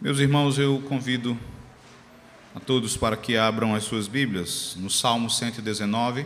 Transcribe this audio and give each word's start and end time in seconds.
Meus 0.00 0.20
irmãos, 0.20 0.60
eu 0.60 0.80
convido 0.88 1.36
a 2.54 2.60
todos 2.60 2.96
para 2.96 3.16
que 3.16 3.36
abram 3.36 3.74
as 3.74 3.82
suas 3.82 4.06
Bíblias 4.06 4.76
no 4.78 4.88
Salmo 4.88 5.28
119. 5.28 6.24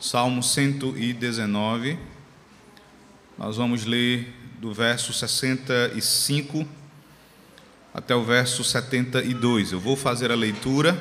Salmo 0.00 0.42
119. 0.42 1.96
Nós 3.38 3.56
vamos 3.56 3.84
ler 3.84 4.34
do 4.58 4.74
verso 4.74 5.12
65 5.12 6.66
até 7.94 8.16
o 8.16 8.24
verso 8.24 8.64
72. 8.64 9.70
Eu 9.70 9.78
vou 9.78 9.94
fazer 9.94 10.32
a 10.32 10.34
leitura. 10.34 11.00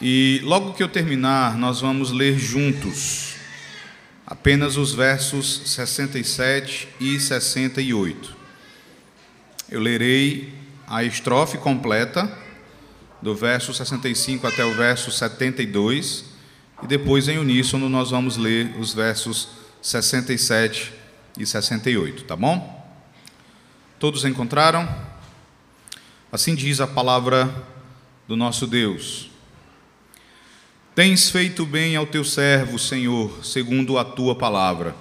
E 0.00 0.40
logo 0.44 0.74
que 0.74 0.82
eu 0.84 0.88
terminar, 0.88 1.56
nós 1.56 1.80
vamos 1.80 2.12
ler 2.12 2.38
juntos 2.38 3.33
apenas 4.26 4.76
os 4.76 4.94
versos 4.94 5.62
67 5.66 6.88
e 7.00 7.20
68. 7.20 8.34
Eu 9.70 9.80
lerei 9.80 10.52
a 10.86 11.04
estrofe 11.04 11.58
completa, 11.58 12.30
do 13.20 13.34
verso 13.34 13.72
65 13.72 14.46
até 14.46 14.64
o 14.64 14.74
verso 14.74 15.10
72, 15.10 16.24
e 16.82 16.86
depois 16.86 17.28
em 17.28 17.38
uníssono 17.38 17.88
nós 17.88 18.10
vamos 18.10 18.36
ler 18.36 18.74
os 18.78 18.92
versos 18.92 19.48
67 19.80 20.92
e 21.38 21.46
68, 21.46 22.24
tá 22.24 22.36
bom? 22.36 22.82
Todos 23.98 24.24
encontraram? 24.24 24.88
Assim 26.30 26.54
diz 26.54 26.80
a 26.80 26.86
palavra 26.86 27.54
do 28.26 28.36
nosso 28.36 28.66
Deus. 28.66 29.30
Tens 30.94 31.28
feito 31.28 31.66
bem 31.66 31.96
ao 31.96 32.06
teu 32.06 32.22
servo, 32.22 32.78
Senhor, 32.78 33.44
segundo 33.44 33.98
a 33.98 34.04
tua 34.04 34.32
palavra. 34.36 34.94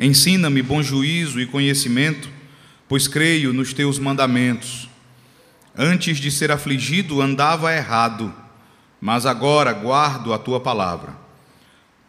Ensina-me 0.00 0.62
bom 0.62 0.82
juízo 0.82 1.38
e 1.38 1.44
conhecimento, 1.44 2.30
pois 2.88 3.06
creio 3.06 3.52
nos 3.52 3.74
teus 3.74 3.98
mandamentos. 3.98 4.88
Antes 5.76 6.16
de 6.16 6.30
ser 6.30 6.50
afligido, 6.50 7.20
andava 7.20 7.74
errado, 7.74 8.32
mas 8.98 9.26
agora 9.26 9.74
guardo 9.74 10.32
a 10.32 10.38
tua 10.38 10.58
palavra. 10.60 11.14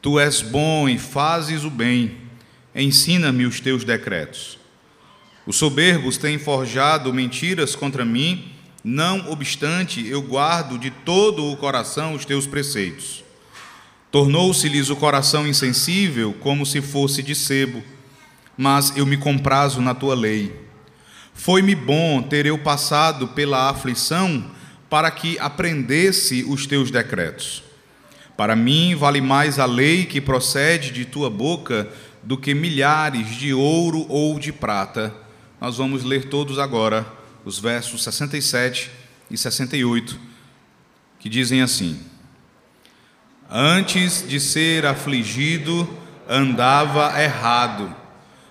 Tu 0.01 0.17
és 0.17 0.41
bom 0.41 0.87
e 0.87 0.97
fazes 0.97 1.65
o 1.65 1.69
bem, 1.69 2.15
ensina-me 2.73 3.45
os 3.45 3.59
teus 3.59 3.83
decretos. 3.83 4.57
Os 5.45 5.57
soberbos 5.57 6.15
têm 6.15 6.39
forjado 6.39 7.13
mentiras 7.13 7.75
contra 7.75 8.05
mim, 8.05 8.52
não 8.83 9.31
obstante, 9.31 10.05
eu 10.07 10.21
guardo 10.21 10.77
de 10.77 10.91
todo 10.91 11.45
o 11.45 11.55
coração 11.55 12.13
os 12.13 12.25
teus 12.25 12.45
preceitos. 12.45 13.23
Tornou-se-lhes 14.11 14.89
o 14.89 14.95
coração 14.95 15.47
insensível, 15.47 16.35
como 16.39 16.65
se 16.65 16.81
fosse 16.81 17.23
de 17.23 17.33
sebo, 17.33 17.81
mas 18.57 18.95
eu 18.95 19.05
me 19.05 19.17
comprazo 19.17 19.81
na 19.81 19.95
tua 19.95 20.13
lei. 20.13 20.53
Foi-me 21.33 21.73
bom 21.73 22.21
ter 22.21 22.45
eu 22.45 22.57
passado 22.57 23.29
pela 23.29 23.69
aflição, 23.69 24.51
para 24.89 25.09
que 25.09 25.39
aprendesse 25.39 26.43
os 26.47 26.67
teus 26.67 26.91
decretos. 26.91 27.63
Para 28.37 28.55
mim 28.55 28.95
vale 28.95 29.21
mais 29.21 29.57
a 29.57 29.65
lei 29.65 30.05
que 30.05 30.21
procede 30.21 30.91
de 30.91 31.05
tua 31.05 31.29
boca 31.29 31.89
do 32.21 32.37
que 32.37 32.53
milhares 32.53 33.35
de 33.35 33.53
ouro 33.53 34.05
ou 34.09 34.37
de 34.37 34.51
prata 34.51 35.23
nós 35.63 35.77
vamos 35.77 36.03
ler 36.03 36.25
todos 36.25 36.59
agora 36.59 37.07
os 37.45 37.59
versos 37.59 38.03
67 38.03 38.89
e 39.29 39.37
68, 39.37 40.19
que 41.19 41.29
dizem 41.29 41.61
assim: 41.61 41.99
Antes 43.49 44.27
de 44.27 44.39
ser 44.39 44.85
afligido, 44.85 45.87
andava 46.27 47.21
errado, 47.21 47.93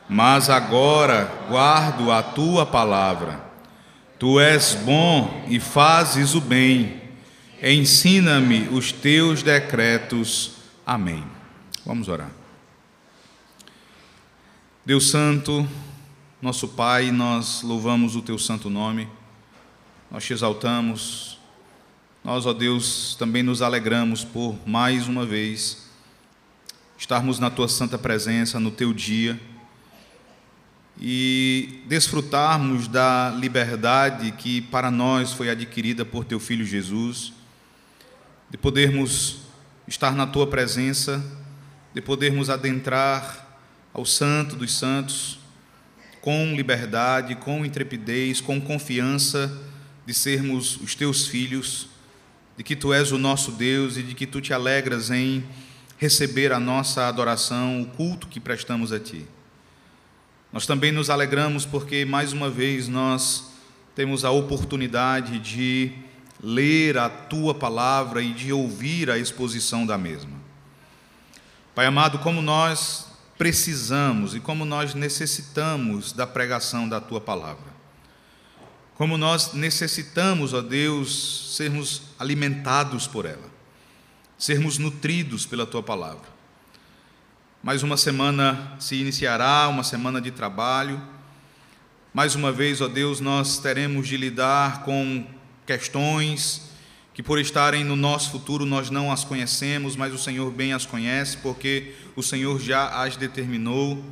mas 0.08 0.50
agora 0.50 1.30
guardo 1.48 2.10
a 2.10 2.22
tua 2.22 2.66
palavra. 2.66 3.40
Tu 4.18 4.38
és 4.38 4.74
bom 4.74 5.44
e 5.48 5.58
fazes 5.58 6.34
o 6.34 6.40
bem. 6.40 7.02
Ensina-me 7.60 8.68
os 8.68 8.92
teus 8.92 9.42
decretos. 9.42 10.52
Amém. 10.86 11.24
Vamos 11.84 12.08
orar. 12.08 12.30
Deus 14.84 15.10
Santo, 15.10 15.68
nosso 16.42 16.66
Pai, 16.66 17.12
nós 17.12 17.62
louvamos 17.62 18.16
o 18.16 18.20
Teu 18.20 18.36
santo 18.36 18.68
nome, 18.68 19.08
nós 20.10 20.24
te 20.24 20.32
exaltamos, 20.32 21.38
nós, 22.24 22.46
ó 22.46 22.52
Deus, 22.52 23.14
também 23.16 23.44
nos 23.44 23.62
alegramos 23.62 24.24
por 24.24 24.58
mais 24.66 25.06
uma 25.06 25.24
vez 25.24 25.88
estarmos 26.98 27.38
na 27.38 27.48
Tua 27.48 27.68
santa 27.68 27.96
presença, 27.96 28.58
no 28.58 28.72
Teu 28.72 28.92
dia 28.92 29.40
e 31.00 31.84
desfrutarmos 31.86 32.88
da 32.88 33.30
liberdade 33.30 34.32
que 34.32 34.62
para 34.62 34.90
nós 34.90 35.32
foi 35.32 35.48
adquirida 35.48 36.04
por 36.04 36.24
Teu 36.24 36.40
Filho 36.40 36.66
Jesus, 36.66 37.32
de 38.50 38.58
podermos 38.58 39.42
estar 39.86 40.10
na 40.16 40.26
Tua 40.26 40.48
presença, 40.48 41.24
de 41.94 42.02
podermos 42.02 42.50
adentrar 42.50 43.60
ao 43.94 44.04
Santo 44.04 44.56
dos 44.56 44.76
Santos 44.76 45.41
com 46.22 46.54
liberdade, 46.54 47.34
com 47.34 47.66
intrepidez, 47.66 48.40
com 48.40 48.60
confiança 48.60 49.52
de 50.06 50.14
sermos 50.14 50.76
os 50.76 50.94
teus 50.94 51.26
filhos, 51.26 51.88
de 52.56 52.62
que 52.62 52.76
tu 52.76 52.94
és 52.94 53.10
o 53.10 53.18
nosso 53.18 53.50
Deus 53.50 53.96
e 53.96 54.02
de 54.02 54.14
que 54.14 54.26
tu 54.26 54.40
te 54.40 54.54
alegras 54.54 55.10
em 55.10 55.44
receber 55.98 56.52
a 56.52 56.60
nossa 56.60 57.08
adoração, 57.08 57.82
o 57.82 57.86
culto 57.86 58.28
que 58.28 58.38
prestamos 58.38 58.92
a 58.92 59.00
ti. 59.00 59.26
Nós 60.52 60.64
também 60.64 60.92
nos 60.92 61.10
alegramos 61.10 61.66
porque 61.66 62.04
mais 62.04 62.32
uma 62.32 62.48
vez 62.48 62.86
nós 62.86 63.52
temos 63.94 64.24
a 64.24 64.30
oportunidade 64.30 65.40
de 65.40 65.92
ler 66.40 66.98
a 66.98 67.08
tua 67.08 67.54
palavra 67.54 68.22
e 68.22 68.32
de 68.32 68.52
ouvir 68.52 69.10
a 69.10 69.18
exposição 69.18 69.84
da 69.84 69.98
mesma. 69.98 70.40
Pai 71.74 71.86
amado, 71.86 72.18
como 72.20 72.42
nós 72.42 73.11
precisamos 73.42 74.36
e 74.36 74.38
como 74.38 74.64
nós 74.64 74.94
necessitamos 74.94 76.12
da 76.12 76.24
pregação 76.24 76.88
da 76.88 77.00
tua 77.00 77.20
palavra. 77.20 77.72
Como 78.94 79.18
nós 79.18 79.52
necessitamos, 79.52 80.54
ó 80.54 80.60
Deus, 80.60 81.56
sermos 81.56 82.02
alimentados 82.20 83.08
por 83.08 83.26
ela, 83.26 83.50
sermos 84.38 84.78
nutridos 84.78 85.44
pela 85.44 85.66
tua 85.66 85.82
palavra. 85.82 86.22
Mais 87.64 87.82
uma 87.82 87.96
semana 87.96 88.76
se 88.78 88.94
iniciará, 88.94 89.66
uma 89.66 89.82
semana 89.82 90.20
de 90.20 90.30
trabalho. 90.30 91.02
Mais 92.14 92.36
uma 92.36 92.52
vez, 92.52 92.80
ó 92.80 92.86
Deus, 92.86 93.18
nós 93.18 93.58
teremos 93.58 94.06
de 94.06 94.16
lidar 94.16 94.84
com 94.84 95.26
questões 95.66 96.70
que 97.14 97.22
por 97.22 97.38
estarem 97.38 97.84
no 97.84 97.94
nosso 97.94 98.30
futuro 98.30 98.64
nós 98.64 98.88
não 98.88 99.12
as 99.12 99.24
conhecemos, 99.24 99.96
mas 99.96 100.14
o 100.14 100.18
Senhor 100.18 100.50
bem 100.50 100.72
as 100.72 100.86
conhece, 100.86 101.36
porque 101.38 101.94
o 102.16 102.22
Senhor 102.22 102.58
já 102.58 102.88
as 103.02 103.16
determinou. 103.16 104.02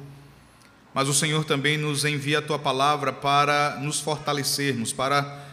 Mas 0.92 1.08
o 1.08 1.14
Senhor 1.14 1.44
também 1.44 1.78
nos 1.78 2.04
envia 2.04 2.40
a 2.40 2.42
tua 2.42 2.58
palavra 2.58 3.12
para 3.12 3.78
nos 3.80 4.00
fortalecermos, 4.00 4.92
para 4.92 5.46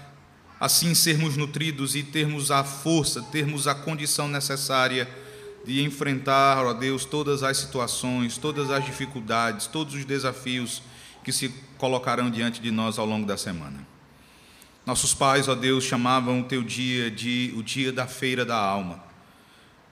assim 0.59 0.95
sermos 0.95 1.37
nutridos 1.37 1.95
e 1.95 2.03
termos 2.03 2.49
a 2.49 2.63
força, 2.63 3.21
termos 3.21 3.67
a 3.67 3.75
condição 3.75 4.27
necessária 4.27 5.07
de 5.63 5.83
enfrentar, 5.83 6.65
ó 6.65 6.73
Deus, 6.73 7.05
todas 7.05 7.43
as 7.43 7.57
situações, 7.57 8.37
todas 8.37 8.71
as 8.71 8.83
dificuldades, 8.83 9.67
todos 9.67 9.93
os 9.93 10.05
desafios 10.05 10.81
que 11.23 11.31
se 11.31 11.53
colocarão 11.77 12.31
diante 12.31 12.59
de 12.59 12.71
nós 12.71 12.97
ao 12.97 13.05
longo 13.05 13.27
da 13.27 13.37
semana. 13.37 13.96
Nossos 14.87 15.13
pais, 15.13 15.49
ó 15.49 15.53
Deus, 15.53 15.83
chamavam 15.83 16.39
o 16.39 16.43
teu 16.45 16.63
dia 16.63 17.11
de 17.11 17.53
o 17.57 17.61
dia 17.61 17.91
da 17.91 18.07
feira 18.07 18.45
da 18.45 18.55
alma. 18.55 19.03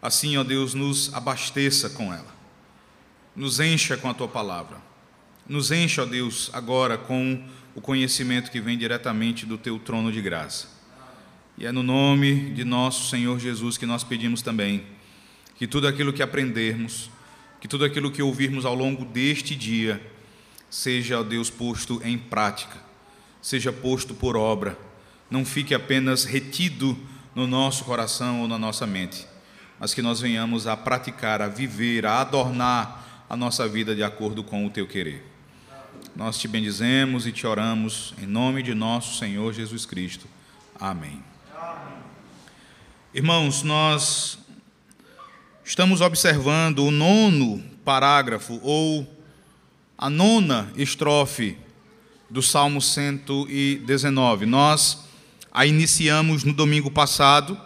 Assim, 0.01 0.37
ó 0.37 0.43
Deus, 0.43 0.73
nos 0.73 1.13
abasteça 1.13 1.89
com 1.89 2.13
ela. 2.13 2.33
Nos 3.35 3.59
encha 3.59 3.97
com 3.97 4.09
a 4.09 4.13
tua 4.13 4.29
palavra. 4.29 4.77
Nos 5.45 5.69
encha, 5.69 6.03
ó 6.03 6.05
Deus, 6.05 6.49
agora 6.53 6.97
com 6.97 7.45
o 7.75 7.81
conhecimento 7.81 8.49
que 8.49 8.61
vem 8.61 8.77
diretamente 8.77 9.45
do 9.45 9.57
teu 9.57 9.77
trono 9.77 10.13
de 10.13 10.21
graça. 10.21 10.69
E 11.57 11.65
é 11.65 11.73
no 11.73 11.83
nome 11.83 12.53
de 12.53 12.63
nosso 12.63 13.09
Senhor 13.09 13.37
Jesus 13.37 13.77
que 13.77 13.85
nós 13.85 14.01
pedimos 14.01 14.41
também 14.41 14.85
que 15.55 15.67
tudo 15.67 15.89
aquilo 15.89 16.13
que 16.13 16.23
aprendermos, 16.23 17.09
que 17.59 17.67
tudo 17.67 17.83
aquilo 17.83 18.09
que 18.09 18.21
ouvirmos 18.21 18.65
ao 18.65 18.73
longo 18.73 19.03
deste 19.03 19.55
dia, 19.55 20.01
seja, 20.69 21.19
ó 21.19 21.23
Deus, 21.23 21.49
posto 21.49 22.01
em 22.01 22.17
prática, 22.17 22.84
seja 23.45 23.71
posto 23.71 24.15
por 24.15 24.35
obra 24.35 24.75
não 25.29 25.45
fique 25.45 25.75
apenas 25.75 26.23
retido 26.23 26.97
no 27.35 27.45
nosso 27.45 27.83
coração 27.83 28.41
ou 28.41 28.47
na 28.47 28.57
nossa 28.57 28.87
mente, 28.87 29.27
mas 29.79 29.93
que 29.93 30.01
nós 30.01 30.19
venhamos 30.19 30.65
a 30.65 30.75
praticar, 30.75 31.43
a 31.43 31.47
viver, 31.47 32.07
a 32.07 32.21
adornar 32.21 33.23
a 33.29 33.37
nossa 33.37 33.67
vida 33.67 33.95
de 33.95 34.01
acordo 34.01 34.43
com 34.43 34.65
o 34.65 34.69
teu 34.71 34.87
querer. 34.87 35.23
Nós 36.15 36.39
te 36.39 36.47
bendizemos 36.47 37.27
e 37.27 37.31
te 37.31 37.45
oramos 37.45 38.15
em 38.19 38.25
nome 38.25 38.63
de 38.63 38.73
nosso 38.73 39.19
Senhor 39.19 39.53
Jesus 39.53 39.85
Cristo. 39.85 40.25
Amém. 40.79 41.21
Irmãos, 43.13 43.61
nós 43.61 44.39
estamos 45.63 46.01
observando 46.01 46.79
o 46.79 46.89
nono 46.89 47.63
parágrafo 47.85 48.59
ou 48.63 49.07
a 49.95 50.09
nona 50.09 50.71
estrofe 50.75 51.63
do 52.35 52.41
Salmo 52.41 52.81
119. 52.81 54.45
Nós 54.45 55.05
a 55.49 55.65
iniciamos 55.65 56.43
no 56.43 56.51
domingo 56.51 56.91
passado. 56.91 57.57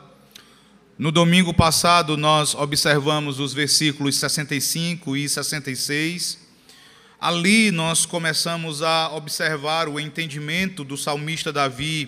No 0.96 1.12
domingo 1.12 1.52
passado, 1.52 2.16
nós 2.16 2.54
observamos 2.54 3.40
os 3.40 3.52
versículos 3.52 4.18
65 4.18 5.18
e 5.18 5.28
66. 5.28 6.38
Ali 7.20 7.72
nós 7.72 8.06
começamos 8.06 8.84
a 8.84 9.10
observar 9.12 9.90
o 9.90 10.00
entendimento 10.00 10.84
do 10.84 10.96
salmista 10.96 11.52
Davi 11.52 12.08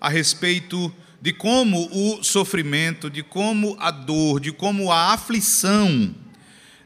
a 0.00 0.08
respeito 0.08 0.94
de 1.20 1.32
como 1.32 1.88
o 1.90 2.22
sofrimento, 2.22 3.10
de 3.10 3.24
como 3.24 3.76
a 3.80 3.90
dor, 3.90 4.38
de 4.38 4.52
como 4.52 4.92
a 4.92 5.12
aflição 5.12 6.14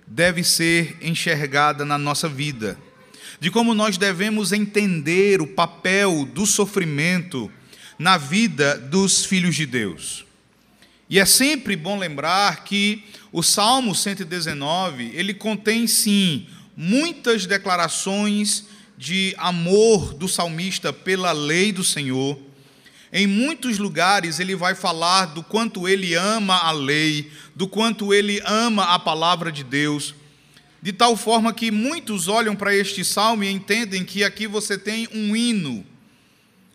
deve 0.06 0.42
ser 0.42 0.96
enxergada 1.02 1.84
na 1.84 1.98
nossa 1.98 2.26
vida, 2.26 2.78
de 3.40 3.50
como 3.50 3.74
nós 3.74 3.96
devemos 3.96 4.52
entender 4.52 5.40
o 5.40 5.46
papel 5.46 6.26
do 6.26 6.44
sofrimento 6.44 7.50
na 7.98 8.18
vida 8.18 8.76
dos 8.76 9.24
filhos 9.24 9.56
de 9.56 9.64
Deus. 9.64 10.24
E 11.08 11.18
é 11.18 11.24
sempre 11.24 11.74
bom 11.74 11.98
lembrar 11.98 12.62
que 12.64 13.02
o 13.32 13.42
Salmo 13.42 13.94
119, 13.94 15.10
ele 15.14 15.34
contém 15.34 15.86
sim 15.86 16.46
muitas 16.76 17.46
declarações 17.46 18.66
de 18.96 19.34
amor 19.38 20.14
do 20.14 20.28
salmista 20.28 20.92
pela 20.92 21.32
lei 21.32 21.72
do 21.72 21.82
Senhor, 21.82 22.38
em 23.12 23.26
muitos 23.26 23.78
lugares 23.78 24.38
ele 24.38 24.54
vai 24.54 24.74
falar 24.74 25.26
do 25.26 25.42
quanto 25.42 25.88
ele 25.88 26.14
ama 26.14 26.56
a 26.58 26.70
lei, 26.70 27.32
do 27.56 27.66
quanto 27.66 28.14
ele 28.14 28.40
ama 28.44 28.84
a 28.84 28.98
palavra 28.98 29.50
de 29.50 29.64
Deus, 29.64 30.14
de 30.82 30.92
tal 30.92 31.16
forma 31.16 31.52
que 31.52 31.70
muitos 31.70 32.28
olham 32.28 32.56
para 32.56 32.74
este 32.74 33.04
salmo 33.04 33.44
e 33.44 33.50
entendem 33.50 34.04
que 34.04 34.24
aqui 34.24 34.46
você 34.46 34.78
tem 34.78 35.08
um 35.12 35.36
hino, 35.36 35.84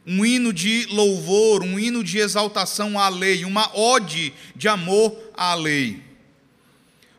um 0.06 0.24
hino 0.26 0.54
de 0.54 0.86
louvor, 0.92 1.64
um 1.64 1.80
hino 1.80 2.04
de 2.04 2.20
exaltação 2.20 3.00
à 3.00 3.10
lei, 3.10 3.44
uma 3.44 3.76
ode 3.76 4.32
de 4.56 4.68
amor 4.68 5.16
à 5.36 5.56
lei. 5.56 6.04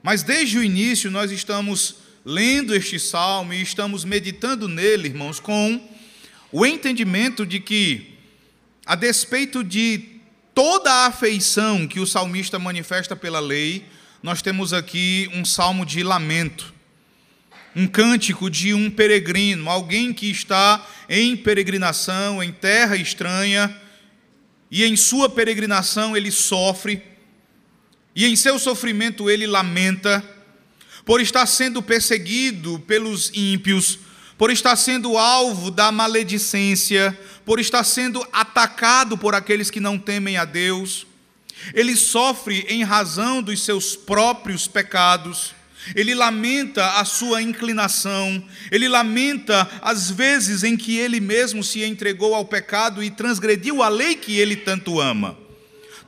Mas 0.03 0.23
desde 0.23 0.59
o 0.59 0.63
início 0.63 1.11
nós 1.11 1.33
estamos 1.33 1.97
lendo 2.25 2.75
este 2.75 2.99
salmo 2.99 3.53
e 3.53 3.61
estamos 3.61 4.05
meditando 4.05 4.69
nele, 4.69 5.09
irmãos, 5.09 5.41
com 5.41 5.81
o 6.53 6.65
entendimento 6.65 7.45
de 7.45 7.59
que 7.59 8.15
a 8.85 8.95
despeito 8.95 9.65
de 9.65 10.17
toda 10.55 10.91
a 10.93 11.07
afeição 11.07 11.87
que 11.89 11.99
o 11.99 12.07
salmista 12.07 12.59
manifesta 12.59 13.17
pela 13.17 13.41
lei, 13.41 13.85
nós 14.23 14.41
temos 14.41 14.73
aqui 14.73 15.29
um 15.35 15.45
salmo 15.45 15.85
de 15.85 16.03
lamento, 16.03 16.73
um 17.77 17.87
cântico 17.87 18.49
de 18.49 18.73
um 18.73 18.91
peregrino, 18.91 19.69
alguém 19.69 20.11
que 20.11 20.31
está 20.31 20.85
em 21.11 21.37
peregrinação, 21.37 22.43
em 22.43 22.51
terra 22.51 22.97
estranha, 22.97 23.79
e 24.71 24.83
em 24.83 24.97
sua 24.97 25.29
peregrinação 25.29 26.17
ele 26.17 26.31
sofre, 26.31 27.03
e 28.15 28.25
em 28.25 28.35
seu 28.35 28.59
sofrimento 28.59 29.29
ele 29.29 29.47
lamenta, 29.47 30.25
por 31.05 31.21
estar 31.21 31.45
sendo 31.45 31.83
perseguido 31.83 32.79
pelos 32.81 33.31
ímpios, 33.35 33.99
por 34.39 34.51
estar 34.51 34.75
sendo 34.77 35.19
alvo 35.19 35.71
da 35.71 35.93
maledicência, 35.93 37.17
por 37.45 37.61
estar 37.61 37.85
sendo 37.85 38.27
atacado 38.33 39.19
por 39.19 39.35
aqueles 39.35 39.71
que 39.71 39.81
não 39.81 39.99
temem 39.99 40.39
a 40.39 40.47
Deus. 40.47 41.07
Ele 41.75 41.95
sofre 41.95 42.67
em 42.71 42.83
razão 42.83 43.43
dos 43.43 43.63
seus 43.63 43.95
próprios 43.95 44.67
pecados. 44.67 45.55
Ele 45.95 46.15
lamenta 46.15 46.85
a 47.01 47.05
sua 47.05 47.43
inclinação, 47.43 48.43
ele 48.71 48.89
lamenta 48.89 49.69
as 49.83 50.11
vezes 50.11 50.65
em 50.65 50.77
que 50.77 50.97
ele 50.97 51.21
mesmo 51.21 51.63
se 51.63 51.83
entregou 51.85 52.35
ao 52.35 52.45
pecado 52.45 53.03
e 53.03 53.11
transgrediu 53.11 53.83
a 53.83 53.89
lei 53.89 54.15
que 54.17 54.37
ele 54.39 54.57
tanto 54.57 55.01
ama. 55.01 55.39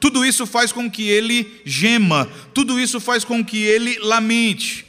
Tudo 0.01 0.25
isso 0.25 0.47
faz 0.47 0.73
com 0.73 0.91
que 0.91 1.09
ele 1.09 1.61
gema, 1.65 2.29
tudo 2.55 2.79
isso 2.79 3.01
faz 3.01 3.25
com 3.25 3.45
que 3.45 3.59
ele 3.59 3.99
lamente. 4.01 4.87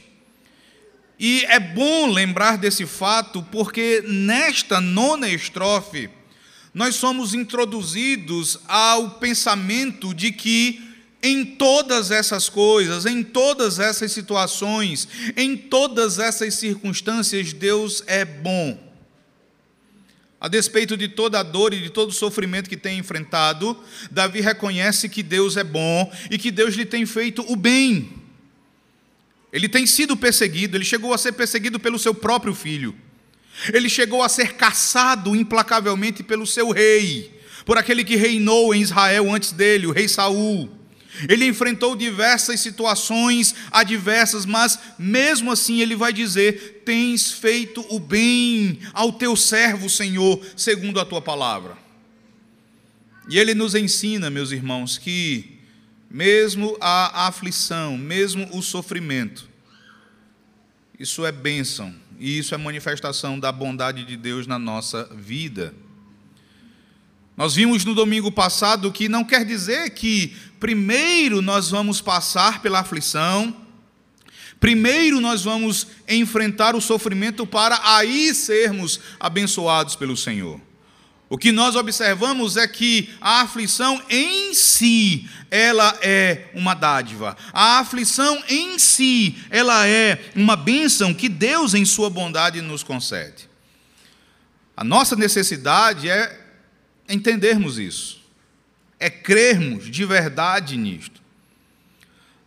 E 1.18 1.44
é 1.44 1.60
bom 1.60 2.06
lembrar 2.06 2.56
desse 2.56 2.86
fato, 2.86 3.42
porque 3.52 4.02
nesta 4.06 4.80
nona 4.80 5.28
estrofe, 5.28 6.08
nós 6.72 6.94
somos 6.94 7.34
introduzidos 7.34 8.58
ao 8.66 9.10
pensamento 9.10 10.14
de 10.14 10.32
que 10.32 10.89
em 11.22 11.44
todas 11.44 12.10
essas 12.10 12.48
coisas, 12.48 13.04
em 13.04 13.22
todas 13.22 13.78
essas 13.78 14.12
situações, 14.12 15.06
em 15.36 15.56
todas 15.56 16.18
essas 16.18 16.54
circunstâncias, 16.54 17.52
Deus 17.52 18.02
é 18.06 18.24
bom. 18.24 18.90
A 20.40 20.48
despeito 20.48 20.96
de 20.96 21.06
toda 21.06 21.38
a 21.38 21.42
dor 21.42 21.74
e 21.74 21.82
de 21.82 21.90
todo 21.90 22.08
o 22.08 22.14
sofrimento 22.14 22.70
que 22.70 22.76
tem 22.76 22.98
enfrentado, 22.98 23.78
Davi 24.10 24.40
reconhece 24.40 25.06
que 25.06 25.22
Deus 25.22 25.58
é 25.58 25.64
bom 25.64 26.10
e 26.30 26.38
que 26.38 26.50
Deus 26.50 26.74
lhe 26.74 26.86
tem 26.86 27.04
feito 27.04 27.44
o 27.46 27.54
bem. 27.54 28.10
Ele 29.52 29.68
tem 29.68 29.86
sido 29.86 30.16
perseguido, 30.16 30.78
ele 30.78 30.84
chegou 30.84 31.12
a 31.12 31.18
ser 31.18 31.32
perseguido 31.32 31.78
pelo 31.78 31.98
seu 31.98 32.14
próprio 32.14 32.54
filho. 32.54 32.96
Ele 33.74 33.90
chegou 33.90 34.22
a 34.22 34.28
ser 34.30 34.54
caçado 34.54 35.36
implacavelmente 35.36 36.22
pelo 36.22 36.46
seu 36.46 36.70
rei, 36.70 37.38
por 37.66 37.76
aquele 37.76 38.02
que 38.02 38.16
reinou 38.16 38.74
em 38.74 38.80
Israel 38.80 39.30
antes 39.30 39.52
dele, 39.52 39.86
o 39.86 39.92
rei 39.92 40.08
Saul. 40.08 40.79
Ele 41.28 41.46
enfrentou 41.46 41.96
diversas 41.96 42.60
situações 42.60 43.54
adversas, 43.70 44.46
mas 44.46 44.78
mesmo 44.98 45.50
assim 45.50 45.80
ele 45.80 45.96
vai 45.96 46.12
dizer: 46.12 46.82
Tens 46.84 47.32
feito 47.32 47.84
o 47.88 47.98
bem 47.98 48.78
ao 48.92 49.12
teu 49.12 49.36
servo, 49.36 49.88
Senhor, 49.88 50.40
segundo 50.56 51.00
a 51.00 51.04
tua 51.04 51.20
palavra. 51.20 51.76
E 53.28 53.38
ele 53.38 53.54
nos 53.54 53.74
ensina, 53.74 54.30
meus 54.30 54.50
irmãos, 54.50 54.98
que 54.98 55.58
mesmo 56.10 56.76
a 56.80 57.28
aflição, 57.28 57.96
mesmo 57.96 58.48
o 58.56 58.62
sofrimento, 58.62 59.48
isso 60.98 61.24
é 61.24 61.32
bênção 61.32 61.94
e 62.18 62.38
isso 62.38 62.54
é 62.54 62.58
manifestação 62.58 63.38
da 63.38 63.50
bondade 63.50 64.04
de 64.04 64.16
Deus 64.16 64.46
na 64.46 64.58
nossa 64.58 65.04
vida. 65.14 65.72
Nós 67.36 67.54
vimos 67.54 67.86
no 67.86 67.94
domingo 67.94 68.30
passado 68.30 68.92
que 68.92 69.08
não 69.08 69.24
quer 69.24 69.46
dizer 69.46 69.88
que 69.90 70.36
primeiro 70.60 71.40
nós 71.40 71.70
vamos 71.70 72.00
passar 72.00 72.60
pela 72.60 72.80
aflição, 72.80 73.56
primeiro 74.60 75.20
nós 75.20 75.42
vamos 75.42 75.86
enfrentar 76.06 76.76
o 76.76 76.80
sofrimento 76.80 77.46
para 77.46 77.80
aí 77.82 78.34
sermos 78.34 79.00
abençoados 79.18 79.96
pelo 79.96 80.16
Senhor. 80.16 80.60
O 81.30 81.38
que 81.38 81.52
nós 81.52 81.76
observamos 81.76 82.56
é 82.56 82.66
que 82.66 83.08
a 83.20 83.42
aflição 83.42 84.02
em 84.10 84.52
si, 84.52 85.30
ela 85.48 85.96
é 86.02 86.50
uma 86.52 86.74
dádiva. 86.74 87.36
A 87.52 87.78
aflição 87.78 88.42
em 88.48 88.78
si, 88.80 89.38
ela 89.48 89.86
é 89.86 90.20
uma 90.34 90.56
bênção 90.56 91.14
que 91.14 91.28
Deus, 91.28 91.72
em 91.72 91.84
sua 91.84 92.10
bondade, 92.10 92.60
nos 92.60 92.82
concede. 92.82 93.48
A 94.76 94.82
nossa 94.82 95.14
necessidade 95.14 96.10
é 96.10 96.36
entendermos 97.08 97.78
isso, 97.78 98.19
é 99.00 99.08
crermos 99.08 99.90
de 99.90 100.04
verdade 100.04 100.76
nisto. 100.76 101.20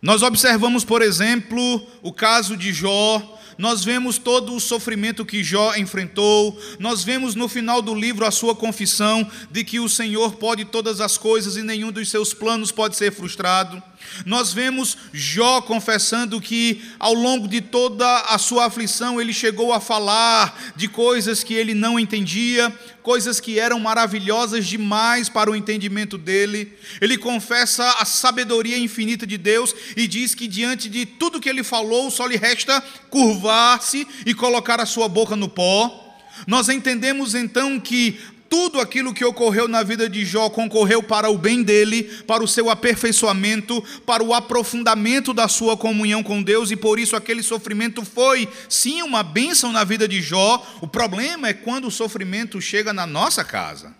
Nós 0.00 0.22
observamos, 0.22 0.84
por 0.84 1.02
exemplo, 1.02 1.84
o 2.00 2.12
caso 2.12 2.56
de 2.56 2.72
Jó, 2.72 3.40
nós 3.56 3.84
vemos 3.84 4.18
todo 4.18 4.54
o 4.54 4.60
sofrimento 4.60 5.24
que 5.24 5.42
Jó 5.42 5.74
enfrentou, 5.76 6.58
nós 6.78 7.02
vemos 7.02 7.34
no 7.34 7.48
final 7.48 7.80
do 7.80 7.94
livro 7.94 8.26
a 8.26 8.30
sua 8.30 8.54
confissão 8.54 9.28
de 9.50 9.64
que 9.64 9.80
o 9.80 9.88
Senhor 9.88 10.34
pode 10.34 10.64
todas 10.66 11.00
as 11.00 11.16
coisas 11.16 11.56
e 11.56 11.62
nenhum 11.62 11.90
dos 11.90 12.10
seus 12.10 12.34
planos 12.34 12.70
pode 12.70 12.96
ser 12.96 13.12
frustrado. 13.12 13.82
Nós 14.24 14.52
vemos 14.52 14.96
Jó 15.12 15.60
confessando 15.60 16.40
que 16.40 16.82
ao 16.98 17.14
longo 17.14 17.48
de 17.48 17.60
toda 17.60 18.20
a 18.20 18.38
sua 18.38 18.66
aflição 18.66 19.20
ele 19.20 19.32
chegou 19.32 19.72
a 19.72 19.80
falar 19.80 20.74
de 20.76 20.88
coisas 20.88 21.42
que 21.42 21.54
ele 21.54 21.74
não 21.74 21.98
entendia, 21.98 22.72
coisas 23.02 23.40
que 23.40 23.58
eram 23.58 23.78
maravilhosas 23.80 24.66
demais 24.66 25.28
para 25.28 25.50
o 25.50 25.56
entendimento 25.56 26.16
dele. 26.16 26.72
Ele 27.00 27.18
confessa 27.18 27.88
a 27.98 28.04
sabedoria 28.04 28.78
infinita 28.78 29.26
de 29.26 29.36
Deus 29.36 29.74
e 29.96 30.06
diz 30.06 30.34
que 30.34 30.48
diante 30.48 30.88
de 30.88 31.04
tudo 31.04 31.40
que 31.40 31.48
ele 31.48 31.62
falou 31.62 32.10
só 32.10 32.26
lhe 32.26 32.36
resta 32.36 32.82
curvar-se 33.10 34.06
e 34.24 34.34
colocar 34.34 34.80
a 34.80 34.86
sua 34.86 35.08
boca 35.08 35.36
no 35.36 35.48
pó. 35.48 36.00
Nós 36.46 36.68
entendemos 36.68 37.34
então 37.34 37.78
que 37.78 38.18
tudo 38.48 38.80
aquilo 38.80 39.12
que 39.12 39.24
ocorreu 39.24 39.66
na 39.66 39.82
vida 39.82 40.08
de 40.08 40.24
Jó 40.24 40.48
concorreu 40.48 41.02
para 41.02 41.28
o 41.30 41.36
bem 41.36 41.62
dele, 41.62 42.04
para 42.26 42.42
o 42.42 42.48
seu 42.48 42.70
aperfeiçoamento, 42.70 43.82
para 44.06 44.22
o 44.22 44.32
aprofundamento 44.32 45.32
da 45.32 45.48
sua 45.48 45.76
comunhão 45.76 46.22
com 46.22 46.42
Deus, 46.42 46.70
e 46.70 46.76
por 46.76 46.98
isso 46.98 47.16
aquele 47.16 47.42
sofrimento 47.42 48.04
foi, 48.04 48.48
sim, 48.68 49.02
uma 49.02 49.22
bênção 49.22 49.72
na 49.72 49.84
vida 49.84 50.06
de 50.06 50.22
Jó. 50.22 50.64
O 50.80 50.86
problema 50.86 51.48
é 51.48 51.52
quando 51.52 51.88
o 51.88 51.90
sofrimento 51.90 52.60
chega 52.60 52.92
na 52.92 53.06
nossa 53.06 53.44
casa. 53.44 53.94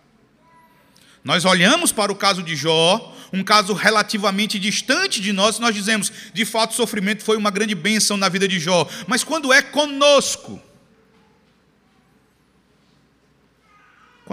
Nós 1.25 1.45
olhamos 1.45 1.91
para 1.91 2.13
o 2.13 2.17
caso 2.17 2.43
de 2.43 2.55
Jó, 2.55 3.17
um 3.33 3.43
caso 3.43 3.73
relativamente 3.73 4.59
distante 4.59 5.21
de 5.21 5.33
nós, 5.33 5.57
e 5.57 5.61
nós 5.61 5.75
dizemos, 5.75 6.13
de 6.33 6.45
fato, 6.45 6.73
o 6.73 6.77
sofrimento 6.77 7.25
foi 7.25 7.37
uma 7.37 7.51
grande 7.51 7.75
bênção 7.75 8.17
na 8.17 8.29
vida 8.29 8.47
de 8.47 8.61
Jó. 8.61 8.87
Mas 9.07 9.25
quando 9.25 9.53
é 9.53 9.63
conosco, 9.63 10.61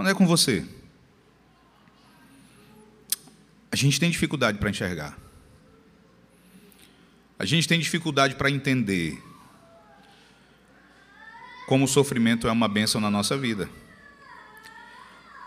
Quando 0.02 0.10
é 0.10 0.16
com 0.16 0.26
você? 0.26 0.66
A 3.72 3.76
gente 3.76 4.00
tem 4.00 4.10
dificuldade 4.10 4.58
para 4.58 4.68
enxergar. 4.68 5.16
A 7.38 7.46
gente 7.46 7.68
tem 7.68 7.80
dificuldade 7.80 8.34
para 8.34 8.50
entender 8.50 9.22
como 11.68 11.86
o 11.86 11.88
sofrimento 11.88 12.48
é 12.48 12.52
uma 12.52 12.68
bênção 12.68 13.00
na 13.00 13.12
nossa 13.12 13.38
vida. 13.38 13.70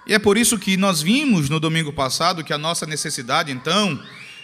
E 0.07 0.15
é 0.15 0.21
por 0.21 0.37
isso 0.37 0.57
que 0.57 0.77
nós 0.77 1.03
vimos 1.03 1.49
no 1.49 1.59
domingo 1.59 1.93
passado 1.93 2.45
que 2.45 2.53
a 2.53 2.59
nossa 2.59 2.87
necessidade, 2.87 3.51
então, 3.51 4.01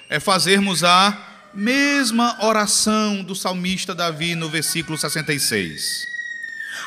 é 0.08 0.18
fazermos 0.18 0.82
a 0.82 1.50
mesma 1.54 2.44
oração 2.44 3.22
do 3.22 3.36
salmista 3.36 3.94
Davi 3.94 4.34
no 4.34 4.50
versículo 4.50 4.98
66. 4.98 6.09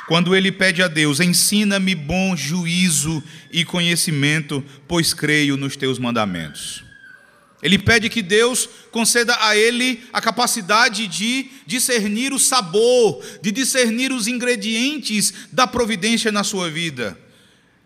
Quando 0.08 0.36
ele 0.36 0.52
pede 0.52 0.82
a 0.82 0.88
Deus: 0.88 1.20
Ensina-me 1.20 1.96
bom 1.96 2.36
juízo 2.36 3.24
e 3.52 3.64
conhecimento, 3.64 4.64
pois 4.88 5.14
creio 5.14 5.58
nos 5.58 5.76
teus 5.76 6.00
mandamentos. 6.00 6.84
Ele 7.64 7.80
pede 7.80 8.10
que 8.10 8.22
Deus 8.22 8.68
conceda 8.92 9.38
a 9.40 9.56
ele 9.56 10.04
a 10.12 10.20
capacidade 10.20 11.08
de 11.08 11.48
discernir 11.66 12.34
o 12.34 12.40
sabor, 12.40 13.24
de 13.42 13.52
discernir 13.52 14.12
os 14.12 14.28
ingredientes 14.28 15.34
da 15.50 15.66
providência 15.66 16.30
na 16.30 16.44
sua 16.44 16.70
vida. 16.70 17.18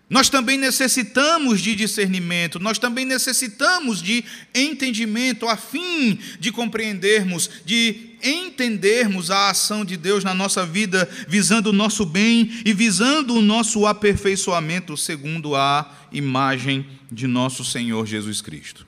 Nós 0.09 0.29
também 0.29 0.57
necessitamos 0.57 1.61
de 1.61 1.75
discernimento, 1.75 2.59
nós 2.59 2.79
também 2.79 3.05
necessitamos 3.05 4.01
de 4.01 4.23
entendimento 4.55 5.47
a 5.47 5.57
fim 5.57 6.17
de 6.39 6.51
compreendermos, 6.51 7.49
de 7.65 8.06
entendermos 8.23 9.31
a 9.31 9.49
ação 9.49 9.85
de 9.85 9.97
Deus 9.97 10.23
na 10.23 10.33
nossa 10.33 10.65
vida, 10.65 11.09
visando 11.27 11.69
o 11.69 11.73
nosso 11.73 12.05
bem 12.05 12.61
e 12.65 12.73
visando 12.73 13.35
o 13.35 13.41
nosso 13.41 13.85
aperfeiçoamento 13.85 14.95
segundo 14.97 15.55
a 15.55 15.91
imagem 16.11 16.87
de 17.11 17.27
nosso 17.27 17.63
Senhor 17.63 18.05
Jesus 18.05 18.41
Cristo. 18.41 18.85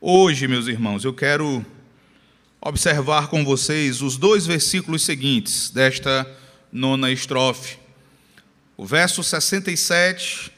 Hoje, 0.00 0.48
meus 0.48 0.66
irmãos, 0.66 1.04
eu 1.04 1.14
quero 1.14 1.64
observar 2.60 3.28
com 3.28 3.44
vocês 3.44 4.02
os 4.02 4.16
dois 4.16 4.46
versículos 4.46 5.02
seguintes 5.02 5.70
desta 5.70 6.28
nona 6.72 7.10
estrofe. 7.10 7.76
O 8.76 8.86
verso 8.86 9.22
67 9.22 10.50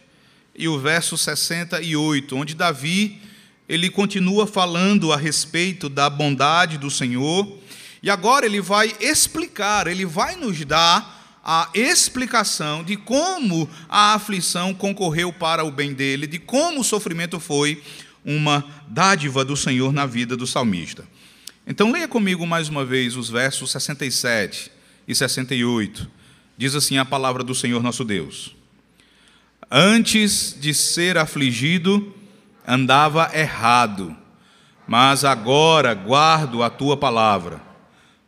e 0.54 0.68
o 0.68 0.78
verso 0.78 1.18
68, 1.18 2.36
onde 2.36 2.54
Davi 2.54 3.20
ele 3.68 3.88
continua 3.90 4.47
falando 4.47 5.12
a 5.12 5.16
respeito 5.16 5.88
da 5.88 6.09
bondade 6.11 6.78
do 6.78 6.90
Senhor, 6.90 7.59
e 8.02 8.11
agora 8.11 8.44
ele 8.44 8.61
vai 8.61 8.94
explicar, 9.00 9.87
ele 9.87 10.04
vai 10.04 10.37
nos 10.37 10.62
dar 10.64 11.38
a 11.42 11.68
explicação 11.75 12.83
de 12.83 12.97
como 12.97 13.68
a 13.88 14.14
aflição 14.14 14.73
concorreu 14.73 15.33
para 15.33 15.64
o 15.64 15.71
bem 15.71 15.92
dele, 15.92 16.26
de 16.26 16.38
como 16.38 16.80
o 16.80 16.85
sofrimento 16.85 17.38
foi 17.38 17.83
uma 18.25 18.64
dádiva 18.88 19.44
do 19.44 19.56
Senhor 19.56 19.92
na 19.92 20.06
vida 20.06 20.37
do 20.37 20.47
salmista. 20.47 21.06
Então, 21.66 21.92
leia 21.92 22.09
comigo 22.09 22.47
mais 22.47 22.68
uma 22.68 22.85
vez 22.85 23.16
os 23.16 23.28
versos 23.28 23.71
67 23.71 24.71
e 25.06 25.14
68. 25.14 26.11
Diz 26.56 26.75
assim 26.75 26.99
a 26.99 27.04
palavra 27.04 27.42
do 27.42 27.54
Senhor 27.54 27.83
nosso 27.83 28.04
Deus: 28.04 28.54
Antes 29.71 30.56
de 30.59 30.73
ser 30.73 31.18
afligido, 31.18 32.14
andava 32.66 33.30
errado, 33.35 34.16
mas 34.87 35.25
agora 35.25 35.94
guardo 35.94 36.62
a 36.62 36.71
tua 36.71 36.97
palavra. 36.97 37.61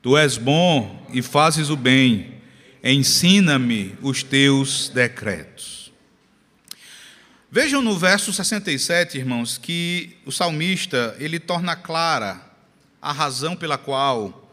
Tu 0.03 0.17
és 0.17 0.37
bom 0.37 1.07
e 1.13 1.23
fazes 1.23 1.71
o 1.71 1.77
bem, 1.77 2.35
ensina-me 2.83 3.97
os 4.01 4.23
teus 4.23 4.89
decretos. 4.89 5.93
Vejam 7.51 7.81
no 7.81 7.97
verso 7.99 8.33
67, 8.33 9.17
irmãos, 9.17 9.57
que 9.57 10.17
o 10.27 10.33
salmista, 10.33 11.17
ele 11.19 11.41
torna 11.41 11.75
clara 11.75 12.41
a 13.01 13.13
razão 13.13 13.57
pela 13.57 13.79
qual 13.79 14.51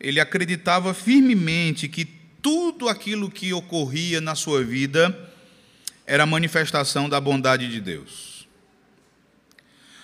ele 0.00 0.18
acreditava 0.18 0.92
firmemente 0.92 1.88
que 1.88 2.04
tudo 2.04 2.88
aquilo 2.88 3.30
que 3.30 3.52
ocorria 3.52 4.20
na 4.20 4.34
sua 4.34 4.64
vida 4.64 5.16
era 6.04 6.26
manifestação 6.26 7.08
da 7.08 7.20
bondade 7.20 7.70
de 7.70 7.80
Deus. 7.80 8.31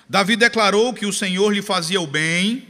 Davi 0.09 0.37
declarou 0.37 0.95
que 0.95 1.05
o 1.05 1.13
Senhor 1.13 1.53
lhe 1.53 1.61
fazia 1.61 2.01
o 2.01 2.07
bem, 2.07 2.67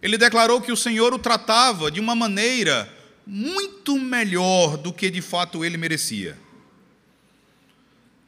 ele 0.00 0.16
declarou 0.16 0.60
que 0.60 0.70
o 0.70 0.76
Senhor 0.76 1.12
o 1.12 1.18
tratava 1.18 1.90
de 1.90 1.98
uma 1.98 2.14
maneira 2.14 2.88
muito 3.26 3.98
melhor 3.98 4.76
do 4.76 4.92
que 4.92 5.10
de 5.10 5.20
fato 5.20 5.64
ele 5.64 5.76
merecia. 5.76 6.38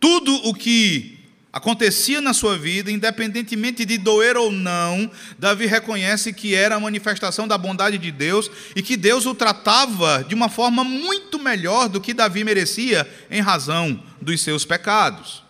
Tudo 0.01 0.35
o 0.49 0.55
que 0.55 1.21
acontecia 1.53 2.21
na 2.21 2.35
sua 2.35 2.59
vida, 2.59 2.91
independentemente 2.91 3.85
de 3.85 3.97
doer 3.97 4.37
ou 4.37 4.51
não, 4.51 5.11
Davi 5.39 5.67
reconhece 5.67 6.33
que 6.33 6.55
era 6.55 6.75
a 6.75 6.81
manifestação 6.81 7.47
da 7.47 7.57
bondade 7.57 7.97
de 7.97 8.11
Deus 8.11 8.51
e 8.75 8.83
que 8.83 8.97
Deus 8.97 9.25
o 9.25 9.35
tratava 9.35 10.25
de 10.29 10.35
uma 10.35 10.49
forma 10.49 10.83
muito 10.83 11.39
melhor 11.39 11.89
do 11.89 12.01
que 12.01 12.13
Davi 12.13 12.43
merecia 12.43 13.09
em 13.31 13.41
razão 13.41 14.03
dos 14.21 14.43
seus 14.43 14.65
pecados. 14.65 15.46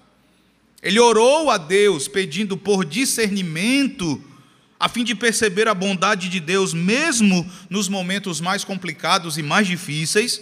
Ele 0.83 1.01
orou 1.01 1.51
a 1.51 1.59
Deus 1.59 2.07
pedindo 2.09 2.57
por 2.57 2.85
discernimento 2.85 4.23
a 4.79 4.89
fim 4.89 5.03
de 5.03 5.15
perceber 5.15 5.69
a 5.69 5.75
bondade 5.75 6.29
de 6.29 6.39
Deus 6.39 6.75
mesmo 6.75 7.51
nos 7.71 7.89
momentos 7.89 8.41
mais 8.41 8.63
complicados 8.63 9.39
e 9.39 9.43
mais 9.43 9.67
difíceis. 9.67 10.41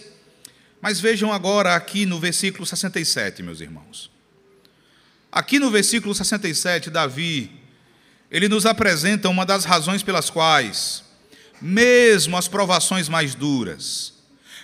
Mas 0.81 0.99
vejam 0.99 1.31
agora 1.31 1.73
aqui 1.73 2.05
no 2.05 2.19
versículo 2.19 2.65
67, 2.65 3.41
meus 3.41 3.61
irmãos. 3.61 4.11
Aqui 5.31 5.57
no 5.57 5.71
versículo 5.71 6.13
67, 6.13 6.89
Davi, 6.89 7.51
ele 8.29 8.47
nos 8.47 8.65
apresenta 8.65 9.29
uma 9.29 9.45
das 9.45 9.65
razões 9.65 10.03
pelas 10.03 10.29
quais, 10.29 11.03
mesmo 11.61 12.37
as 12.37 12.47
provações 12.47 13.09
mais 13.09 13.35
duras, 13.35 14.13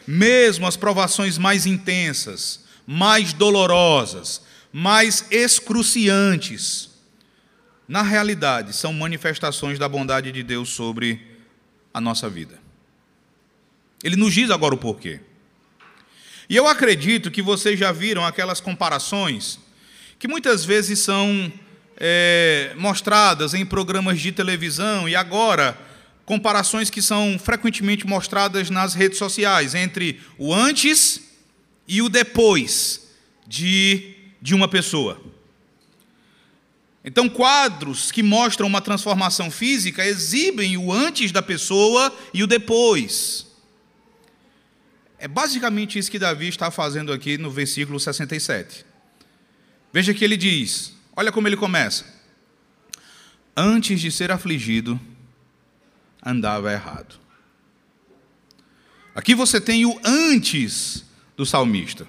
mesmo 0.05 0.67
as 0.67 0.75
provações 0.75 1.37
mais 1.37 1.65
intensas, 1.65 2.61
mais 2.85 3.33
dolorosas, 3.33 4.41
mais 4.71 5.25
excruciantes, 5.29 6.89
na 7.87 8.01
realidade 8.01 8.73
são 8.73 8.93
manifestações 8.93 9.77
da 9.77 9.89
bondade 9.89 10.31
de 10.31 10.43
Deus 10.43 10.69
sobre 10.69 11.21
a 11.93 11.99
nossa 11.99 12.29
vida. 12.29 12.59
Ele 14.03 14.15
nos 14.15 14.33
diz 14.33 14.49
agora 14.49 14.73
o 14.73 14.77
porquê. 14.77 15.19
E 16.49 16.55
eu 16.55 16.67
acredito 16.67 17.29
que 17.29 17.41
vocês 17.41 17.77
já 17.79 17.91
viram 17.91 18.25
aquelas 18.25 18.59
comparações 18.59 19.59
que 20.17 20.27
muitas 20.27 20.63
vezes 20.63 20.99
são 20.99 21.51
é, 21.97 22.73
mostradas 22.77 23.53
em 23.53 23.65
programas 23.65 24.19
de 24.19 24.31
televisão 24.31 25.07
e 25.07 25.15
agora 25.15 25.77
comparações 26.25 26.89
que 26.89 27.01
são 27.01 27.37
frequentemente 27.37 28.05
mostradas 28.05 28.69
nas 28.69 28.93
redes 28.93 29.17
sociais 29.17 29.75
entre 29.75 30.21
o 30.37 30.53
antes 30.53 31.21
e 31.87 32.01
o 32.01 32.09
depois 32.09 33.07
de, 33.47 34.15
de 34.41 34.55
uma 34.55 34.67
pessoa. 34.67 35.21
Então, 37.03 37.27
quadros 37.27 38.11
que 38.11 38.21
mostram 38.21 38.67
uma 38.67 38.81
transformação 38.81 39.49
física 39.49 40.05
exibem 40.05 40.77
o 40.77 40.91
antes 40.91 41.31
da 41.31 41.41
pessoa 41.41 42.15
e 42.33 42.43
o 42.43 42.47
depois. 42.47 43.47
É 45.17 45.27
basicamente 45.27 45.97
isso 45.97 46.11
que 46.11 46.19
Davi 46.19 46.47
está 46.47 46.71
fazendo 46.71 47.11
aqui 47.11 47.37
no 47.37 47.49
versículo 47.49 47.99
67. 47.99 48.85
Veja 49.93 50.13
que 50.13 50.23
ele 50.23 50.37
diz: 50.37 50.93
olha 51.15 51.31
como 51.31 51.47
ele 51.47 51.57
começa. 51.57 52.05
Antes 53.55 53.99
de 53.99 54.11
ser 54.11 54.31
afligido, 54.31 54.99
andava 56.23 56.71
errado. 56.71 57.19
Aqui 59.13 59.35
você 59.35 59.59
tem 59.59 59.85
o 59.85 59.99
antes 60.03 61.03
do 61.35 61.45
salmista. 61.45 62.07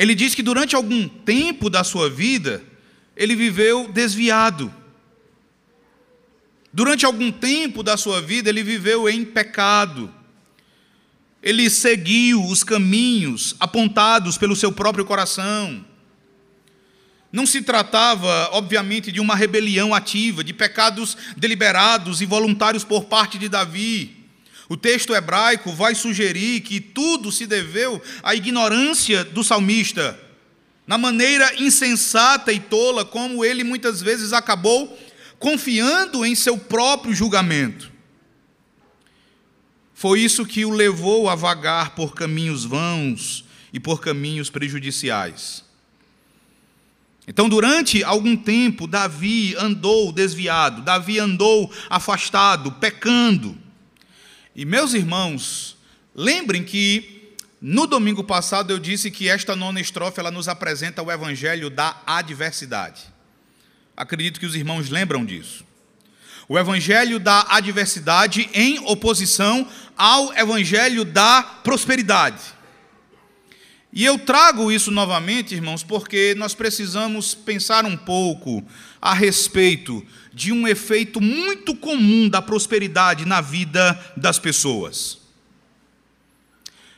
Ele 0.00 0.14
diz 0.14 0.34
que 0.34 0.42
durante 0.42 0.74
algum 0.74 1.06
tempo 1.06 1.68
da 1.68 1.84
sua 1.84 2.08
vida, 2.08 2.64
ele 3.14 3.36
viveu 3.36 3.86
desviado. 3.92 4.74
Durante 6.72 7.04
algum 7.04 7.30
tempo 7.30 7.82
da 7.82 7.98
sua 7.98 8.22
vida, 8.22 8.48
ele 8.48 8.62
viveu 8.62 9.10
em 9.10 9.26
pecado. 9.26 10.10
Ele 11.42 11.68
seguiu 11.68 12.42
os 12.42 12.64
caminhos 12.64 13.54
apontados 13.60 14.38
pelo 14.38 14.56
seu 14.56 14.72
próprio 14.72 15.04
coração. 15.04 15.84
Não 17.30 17.44
se 17.44 17.60
tratava, 17.60 18.48
obviamente, 18.52 19.12
de 19.12 19.20
uma 19.20 19.36
rebelião 19.36 19.92
ativa, 19.92 20.42
de 20.42 20.54
pecados 20.54 21.14
deliberados 21.36 22.22
e 22.22 22.24
voluntários 22.24 22.84
por 22.84 23.04
parte 23.04 23.36
de 23.36 23.50
Davi. 23.50 24.19
O 24.70 24.76
texto 24.76 25.12
hebraico 25.12 25.72
vai 25.72 25.96
sugerir 25.96 26.60
que 26.60 26.78
tudo 26.78 27.32
se 27.32 27.44
deveu 27.44 28.00
à 28.22 28.36
ignorância 28.36 29.24
do 29.24 29.42
salmista, 29.42 30.16
na 30.86 30.96
maneira 30.96 31.60
insensata 31.60 32.52
e 32.52 32.60
tola 32.60 33.04
como 33.04 33.44
ele 33.44 33.64
muitas 33.64 34.00
vezes 34.00 34.32
acabou 34.32 34.96
confiando 35.40 36.24
em 36.24 36.36
seu 36.36 36.56
próprio 36.56 37.12
julgamento. 37.12 37.90
Foi 39.92 40.20
isso 40.20 40.46
que 40.46 40.64
o 40.64 40.70
levou 40.70 41.28
a 41.28 41.34
vagar 41.34 41.96
por 41.96 42.14
caminhos 42.14 42.64
vãos 42.64 43.44
e 43.72 43.80
por 43.80 44.00
caminhos 44.00 44.50
prejudiciais. 44.50 45.64
Então, 47.26 47.48
durante 47.48 48.04
algum 48.04 48.36
tempo, 48.36 48.86
Davi 48.86 49.56
andou 49.56 50.12
desviado, 50.12 50.82
Davi 50.82 51.18
andou 51.18 51.72
afastado, 51.88 52.70
pecando. 52.70 53.58
E 54.60 54.64
meus 54.66 54.92
irmãos, 54.92 55.74
lembrem 56.14 56.62
que 56.62 57.32
no 57.62 57.86
domingo 57.86 58.22
passado 58.22 58.70
eu 58.70 58.78
disse 58.78 59.10
que 59.10 59.26
esta 59.26 59.56
nona 59.56 59.80
estrofe 59.80 60.20
ela 60.20 60.30
nos 60.30 60.48
apresenta 60.48 61.02
o 61.02 61.10
evangelho 61.10 61.70
da 61.70 61.96
adversidade. 62.06 63.04
Acredito 63.96 64.38
que 64.38 64.44
os 64.44 64.54
irmãos 64.54 64.90
lembram 64.90 65.24
disso. 65.24 65.64
O 66.46 66.58
evangelho 66.58 67.18
da 67.18 67.46
adversidade 67.48 68.50
em 68.52 68.78
oposição 68.80 69.66
ao 69.96 70.30
evangelho 70.36 71.06
da 71.06 71.42
prosperidade. 71.42 72.42
E 73.90 74.04
eu 74.04 74.18
trago 74.18 74.70
isso 74.70 74.90
novamente, 74.90 75.54
irmãos, 75.54 75.82
porque 75.82 76.34
nós 76.36 76.54
precisamos 76.54 77.34
pensar 77.34 77.86
um 77.86 77.96
pouco 77.96 78.62
a 79.00 79.14
respeito 79.14 80.06
de 80.32 80.52
um 80.52 80.66
efeito 80.66 81.20
muito 81.20 81.74
comum 81.74 82.28
da 82.28 82.40
prosperidade 82.40 83.24
na 83.24 83.40
vida 83.40 83.98
das 84.16 84.38
pessoas. 84.38 85.18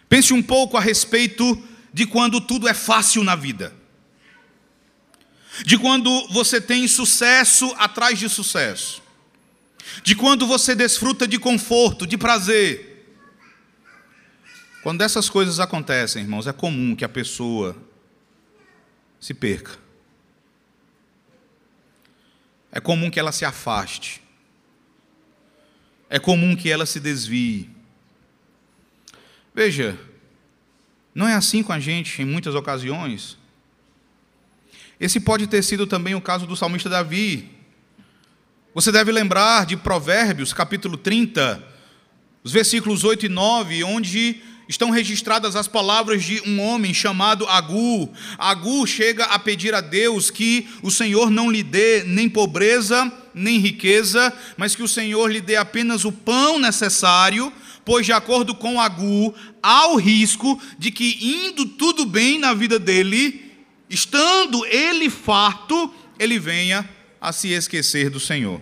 Pense 0.08 0.32
um 0.32 0.42
pouco 0.42 0.76
a 0.76 0.80
respeito 0.80 1.62
de 1.92 2.06
quando 2.06 2.40
tudo 2.40 2.68
é 2.68 2.74
fácil 2.74 3.24
na 3.24 3.34
vida, 3.34 3.74
de 5.64 5.78
quando 5.78 6.28
você 6.28 6.60
tem 6.60 6.86
sucesso 6.86 7.74
atrás 7.78 8.18
de 8.18 8.28
sucesso, 8.28 9.02
de 10.02 10.14
quando 10.14 10.46
você 10.46 10.74
desfruta 10.74 11.26
de 11.26 11.38
conforto, 11.38 12.06
de 12.06 12.16
prazer. 12.16 12.90
Quando 14.82 15.02
essas 15.02 15.30
coisas 15.30 15.60
acontecem, 15.60 16.22
irmãos, 16.22 16.46
é 16.46 16.52
comum 16.52 16.96
que 16.96 17.04
a 17.04 17.08
pessoa 17.08 17.76
se 19.20 19.32
perca. 19.32 19.81
É 22.72 22.80
comum 22.80 23.10
que 23.10 23.20
ela 23.20 23.30
se 23.30 23.44
afaste. 23.44 24.22
É 26.08 26.18
comum 26.18 26.56
que 26.56 26.70
ela 26.70 26.86
se 26.86 26.98
desvie. 26.98 27.70
Veja, 29.54 29.98
não 31.14 31.28
é 31.28 31.34
assim 31.34 31.62
com 31.62 31.72
a 31.72 31.78
gente 31.78 32.22
em 32.22 32.24
muitas 32.24 32.54
ocasiões. 32.54 33.36
Esse 34.98 35.20
pode 35.20 35.46
ter 35.46 35.62
sido 35.62 35.86
também 35.86 36.14
o 36.14 36.20
caso 36.20 36.46
do 36.46 36.56
salmista 36.56 36.88
Davi. 36.88 37.50
Você 38.74 38.90
deve 38.90 39.12
lembrar 39.12 39.66
de 39.66 39.76
Provérbios, 39.76 40.54
capítulo 40.54 40.96
30, 40.96 41.62
os 42.42 42.52
versículos 42.52 43.04
8 43.04 43.26
e 43.26 43.28
9, 43.28 43.84
onde 43.84 44.42
estão 44.68 44.90
registradas 44.90 45.56
as 45.56 45.68
palavras 45.68 46.22
de 46.22 46.40
um 46.46 46.60
homem 46.60 46.94
chamado 46.94 47.46
Agu. 47.46 48.10
Agu 48.38 48.86
chega 48.86 49.24
a 49.24 49.38
pedir 49.38 49.74
a 49.74 49.80
Deus 49.80 50.30
que 50.30 50.68
o 50.82 50.90
Senhor 50.90 51.30
não 51.30 51.50
lhe 51.50 51.62
dê 51.62 52.04
nem 52.04 52.28
pobreza, 52.28 53.10
nem 53.34 53.58
riqueza, 53.58 54.32
mas 54.56 54.74
que 54.74 54.82
o 54.82 54.88
Senhor 54.88 55.30
lhe 55.30 55.40
dê 55.40 55.56
apenas 55.56 56.04
o 56.04 56.12
pão 56.12 56.58
necessário, 56.58 57.52
pois, 57.84 58.06
de 58.06 58.12
acordo 58.12 58.54
com 58.54 58.80
Agu, 58.80 59.34
há 59.62 59.88
o 59.88 59.96
risco 59.96 60.60
de 60.78 60.90
que, 60.90 61.18
indo 61.20 61.66
tudo 61.66 62.06
bem 62.06 62.38
na 62.38 62.54
vida 62.54 62.78
dele, 62.78 63.52
estando 63.90 64.64
ele 64.66 65.10
farto, 65.10 65.92
ele 66.18 66.38
venha 66.38 66.88
a 67.20 67.32
se 67.32 67.48
esquecer 67.48 68.10
do 68.10 68.20
Senhor. 68.20 68.60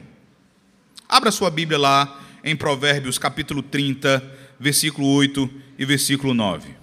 Abra 1.09 1.31
sua 1.31 1.51
Bíblia 1.51 1.79
lá 1.79 2.21
em 2.43 2.57
Provérbios 2.57 3.19
capítulo 3.19 3.63
30, 3.63 4.23
versículo 4.59 5.09
8 5.09 5.51
e 5.81 5.85
versículo 5.87 6.35
9. 6.35 6.77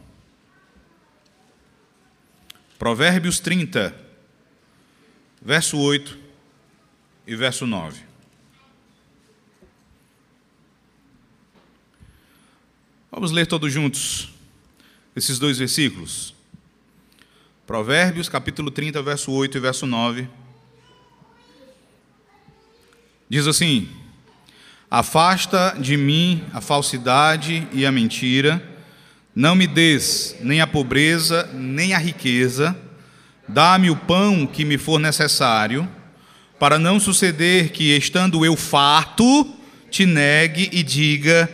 Provérbios 2.80 3.40
30, 3.40 3.96
verso 5.40 5.78
8 5.78 6.18
e 7.28 7.36
verso 7.36 7.68
9. 7.68 8.02
Vamos 13.12 13.32
ler 13.32 13.46
todos 13.46 13.72
juntos 13.72 14.34
esses 15.16 15.38
dois 15.38 15.60
versículos. 15.60 16.34
Provérbios, 17.68 18.28
capítulo 18.28 18.72
30, 18.72 19.04
verso 19.04 19.32
8 19.32 19.58
e 19.58 19.62
verso 19.62 19.86
9. 19.86 20.28
Diz 23.30 23.46
assim: 23.46 23.88
Afasta 24.90 25.78
de 25.80 25.96
mim 25.96 26.44
a 26.52 26.62
falsidade 26.62 27.68
e 27.72 27.86
a 27.86 27.92
mentira 27.92 28.77
não 29.38 29.54
me 29.56 29.68
des 29.68 30.36
nem 30.42 30.62
a 30.62 30.66
pobreza, 30.66 31.48
nem 31.54 31.94
a 31.94 32.00
riqueza, 32.00 32.76
dá-me 33.48 33.88
o 33.92 33.96
pão 33.96 34.48
que 34.48 34.66
me 34.66 34.80
for 34.80 35.00
necessário, 35.00 35.88
para 36.58 36.80
não 36.80 37.00
suceder 37.00 37.70
que, 37.70 37.96
estando 37.96 38.44
eu 38.44 38.56
farto, 38.56 39.48
te 39.92 40.08
negue 40.08 40.72
e 40.74 40.82
diga: 40.82 41.48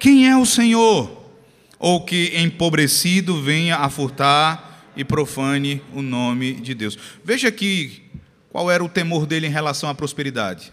Quem 0.00 0.28
é 0.28 0.36
o 0.36 0.44
Senhor? 0.44 1.30
Ou 1.78 2.04
que, 2.04 2.32
empobrecido, 2.36 3.40
venha 3.40 3.76
a 3.76 3.88
furtar 3.88 4.90
e 4.96 5.04
profane 5.04 5.80
o 5.94 6.02
nome 6.02 6.54
de 6.54 6.74
Deus. 6.74 6.98
Veja 7.24 7.46
aqui 7.46 8.02
qual 8.50 8.68
era 8.68 8.82
o 8.82 8.88
temor 8.88 9.26
dele 9.26 9.46
em 9.46 9.50
relação 9.50 9.88
à 9.88 9.94
prosperidade. 9.94 10.72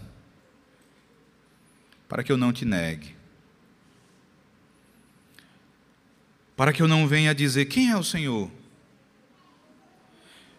Para 2.09 2.23
que 2.23 2.31
eu 2.31 2.37
não 2.37 2.51
te 2.51 2.65
negue. 2.65 3.14
Para 6.55 6.71
que 6.71 6.81
eu 6.81 6.87
não 6.87 7.07
venha 7.07 7.35
dizer 7.35 7.65
quem 7.65 7.89
é 7.89 7.97
o 7.97 8.03
Senhor. 8.03 8.49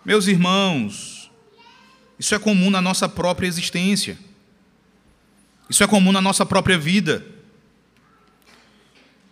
Meus 0.04 0.26
irmãos, 0.26 1.30
isso 2.18 2.34
é 2.34 2.38
comum 2.38 2.70
na 2.70 2.80
nossa 2.80 3.08
própria 3.08 3.46
existência, 3.46 4.18
isso 5.68 5.82
é 5.82 5.86
comum 5.86 6.12
na 6.12 6.20
nossa 6.20 6.46
própria 6.46 6.78
vida. 6.78 7.24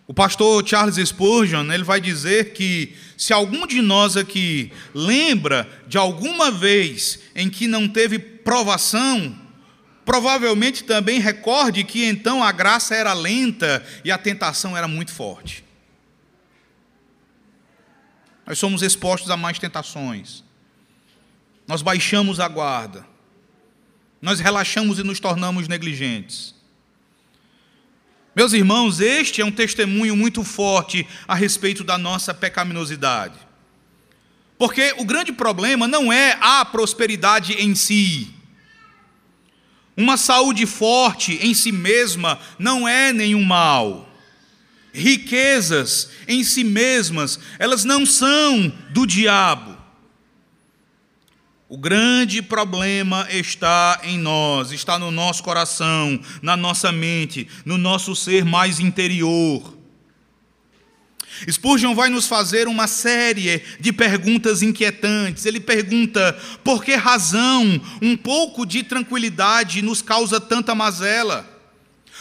O 0.07 0.13
pastor 0.13 0.67
Charles 0.67 0.97
Spurgeon, 1.07 1.71
ele 1.71 1.83
vai 1.83 1.99
dizer 1.99 2.53
que 2.53 2.93
se 3.17 3.33
algum 3.33 3.65
de 3.65 3.81
nós 3.81 4.15
aqui 4.15 4.71
lembra 4.93 5.67
de 5.87 5.97
alguma 5.97 6.51
vez 6.51 7.19
em 7.35 7.49
que 7.49 7.67
não 7.67 7.87
teve 7.87 8.19
provação, 8.19 9.35
provavelmente 10.03 10.83
também 10.83 11.19
recorde 11.19 11.83
que 11.83 12.05
então 12.05 12.43
a 12.43 12.51
graça 12.51 12.93
era 12.93 13.13
lenta 13.13 13.83
e 14.03 14.11
a 14.11 14.17
tentação 14.17 14.77
era 14.77 14.87
muito 14.87 15.11
forte. 15.11 15.64
Nós 18.45 18.59
somos 18.59 18.81
expostos 18.81 19.31
a 19.31 19.37
mais 19.37 19.57
tentações. 19.57 20.43
Nós 21.67 21.81
baixamos 21.81 22.39
a 22.39 22.47
guarda. 22.47 23.05
Nós 24.21 24.39
relaxamos 24.39 24.99
e 24.99 25.03
nos 25.03 25.19
tornamos 25.19 25.67
negligentes. 25.67 26.53
Meus 28.35 28.53
irmãos, 28.53 28.99
este 28.99 29.41
é 29.41 29.45
um 29.45 29.51
testemunho 29.51 30.15
muito 30.15 30.43
forte 30.43 31.07
a 31.27 31.33
respeito 31.33 31.83
da 31.83 31.97
nossa 31.97 32.33
pecaminosidade. 32.33 33.39
Porque 34.57 34.93
o 34.97 35.05
grande 35.05 35.31
problema 35.31 35.87
não 35.87 36.11
é 36.11 36.37
a 36.39 36.63
prosperidade 36.65 37.53
em 37.53 37.73
si. 37.73 38.33
Uma 39.97 40.17
saúde 40.17 40.65
forte 40.65 41.39
em 41.41 41.53
si 41.53 41.71
mesma 41.71 42.39
não 42.59 42.87
é 42.87 43.11
nenhum 43.11 43.43
mal 43.43 44.14
riquezas 44.95 46.09
em 46.27 46.43
si 46.43 46.63
mesmas, 46.63 47.39
elas 47.59 47.83
não 47.83 48.05
são 48.05 48.71
do 48.89 49.05
diabo. 49.05 49.75
O 51.67 51.77
grande 51.77 52.41
problema 52.41 53.27
está 53.29 53.99
em 54.03 54.17
nós, 54.17 54.71
está 54.71 54.99
no 54.99 55.09
nosso 55.11 55.43
coração, 55.43 56.19
na 56.41 56.55
nossa 56.55 56.91
mente, 56.91 57.47
no 57.65 57.77
nosso 57.77 58.15
ser 58.15 58.45
mais 58.45 58.79
interior. 58.79 59.75
Spurgeon 61.49 61.93
vai 61.93 62.09
nos 62.09 62.27
fazer 62.27 62.67
uma 62.67 62.87
série 62.87 63.61
de 63.79 63.91
perguntas 63.91 64.61
inquietantes. 64.61 65.45
Ele 65.45 65.59
pergunta: 65.59 66.37
por 66.63 66.83
que 66.83 66.95
razão 66.95 67.81
um 68.01 68.15
pouco 68.15 68.65
de 68.65 68.83
tranquilidade 68.83 69.81
nos 69.81 70.01
causa 70.01 70.39
tanta 70.39 70.73
mazela? 70.73 71.54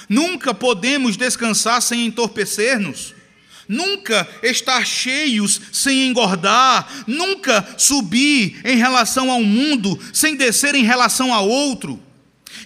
Nunca 0.08 0.52
podemos 0.52 1.16
descansar 1.16 1.80
sem 1.80 2.06
entorpecer-nos. 2.06 3.14
Nunca 3.66 4.28
estar 4.42 4.84
cheios 4.86 5.60
sem 5.72 6.06
engordar, 6.06 6.86
nunca 7.06 7.66
subir 7.78 8.60
em 8.64 8.76
relação 8.76 9.30
ao 9.30 9.42
mundo 9.42 9.98
sem 10.12 10.36
descer 10.36 10.74
em 10.74 10.84
relação 10.84 11.32
a 11.32 11.40
outro. 11.40 12.00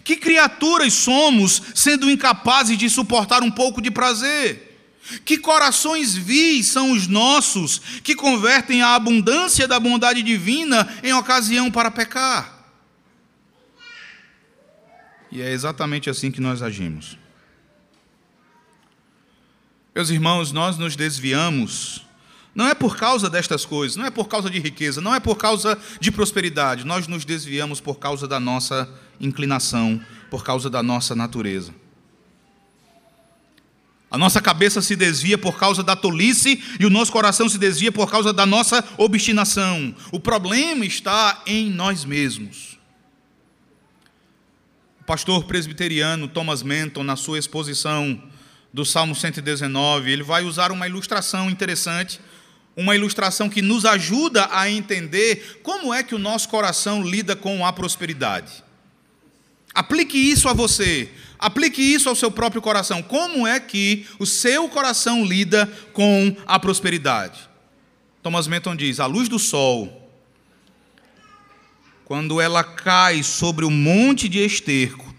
Que 0.03 0.17
criaturas 0.17 0.93
somos 0.95 1.63
sendo 1.75 2.11
incapazes 2.11 2.77
de 2.77 2.91
suportar 2.91 3.43
um 3.43 3.51
pouco 3.51 3.81
de 3.81 3.91
prazer? 3.91 4.69
Que 5.25 5.39
corações 5.39 6.15
vis 6.15 6.67
são 6.67 6.91
os 6.91 7.07
nossos 7.07 7.81
que 8.03 8.15
convertem 8.15 8.83
a 8.83 8.95
abundância 8.95 9.67
da 9.67 9.79
bondade 9.79 10.23
divina 10.23 10.87
em 11.03 11.13
ocasião 11.15 11.71
para 11.71 11.91
pecar? 11.91 12.59
E 15.31 15.41
é 15.41 15.53
exatamente 15.53 16.11
assim 16.11 16.31
que 16.31 16.41
nós 16.41 16.63
agimos. 16.63 17.17
Meus 19.99 20.11
irmãos, 20.11 20.53
nós 20.53 20.79
nos 20.79 20.95
desviamos 20.95 22.07
Não 22.55 22.69
é 22.69 22.73
por 22.73 22.97
causa 22.97 23.29
destas 23.29 23.67
coisas, 23.67 23.97
não 23.97 24.07
é 24.07 24.13
por 24.13 24.29
causa 24.29 24.49
de 24.49 24.57
riqueza, 24.61 25.01
não 25.01 25.13
é 25.13 25.19
por 25.19 25.37
causa 25.37 25.77
de 25.99 26.13
prosperidade. 26.13 26.87
Nós 26.87 27.09
nos 27.09 27.25
desviamos 27.25 27.81
por 27.81 27.99
causa 27.99 28.29
da 28.29 28.39
nossa 28.39 28.89
inclinação, 29.21 30.01
por 30.31 30.45
causa 30.45 30.71
da 30.71 30.85
nossa 30.85 31.17
natureza. 31.17 31.75
A 34.09 34.17
nossa 34.17 34.41
cabeça 34.41 34.81
se 34.81 34.95
desvia 34.95 35.37
por 35.37 35.59
causa 35.59 35.83
da 35.83 35.97
tolice 35.97 36.63
e 36.79 36.87
o 36.87 36.91
nosso 36.91 37.11
coração 37.11 37.49
se 37.49 37.59
desvia 37.59 37.91
por 37.91 38.09
causa 38.09 38.33
da 38.33 38.47
nossa 38.47 38.85
obstinação. 38.97 39.93
O 40.13 40.21
problema 40.21 40.87
está 40.87 41.43
em 41.45 41.69
nós 41.71 42.05
mesmos. 42.05 42.79
O 45.01 45.05
pastor 45.05 45.43
presbiteriano 45.43 46.29
Thomas 46.29 46.63
Menton, 46.63 47.03
na 47.03 47.17
sua 47.17 47.37
exposição 47.37 48.23
do 48.73 48.85
Salmo 48.85 49.15
119, 49.15 50.11
ele 50.11 50.23
vai 50.23 50.45
usar 50.45 50.71
uma 50.71 50.87
ilustração 50.87 51.51
interessante 51.51 52.21
uma 52.79 52.95
ilustração 52.95 53.51
que 53.51 53.61
nos 53.61 53.85
ajuda 53.85 54.49
a 54.53 54.71
entender 54.71 55.59
como 55.65 55.93
é 55.93 56.01
que 56.01 56.15
o 56.15 56.19
nosso 56.19 56.49
coração 56.49 57.03
lida 57.03 57.35
com 57.35 57.67
a 57.67 57.73
prosperidade. 57.73 58.63
Aplique 59.75 60.17
isso 60.17 60.49
a 60.49 60.53
você, 60.53 61.11
aplique 61.41 61.83
isso 61.83 62.09
ao 62.09 62.15
seu 62.15 62.31
próprio 62.31 62.63
coração. 62.63 63.03
Como 63.03 63.45
é 63.45 63.59
que 63.59 64.07
o 64.17 64.25
seu 64.25 64.69
coração 64.69 65.25
lida 65.25 65.67
com 65.93 66.37
a 66.47 66.57
prosperidade? 66.61 67.51
Thomas 68.23 68.47
Menton 68.47 68.77
diz: 68.77 69.01
a 69.01 69.07
luz 69.07 69.29
do 69.29 69.41
sol, 69.41 70.09
quando 72.05 72.41
ela 72.41 72.63
cai 72.63 73.25
sobre 73.25 73.65
um 73.65 73.73
monte 73.73 74.29
de 74.29 74.39
esterco, 74.39 75.13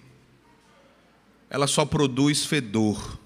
ela 1.50 1.68
só 1.68 1.84
produz 1.84 2.46
fedor. 2.46 3.19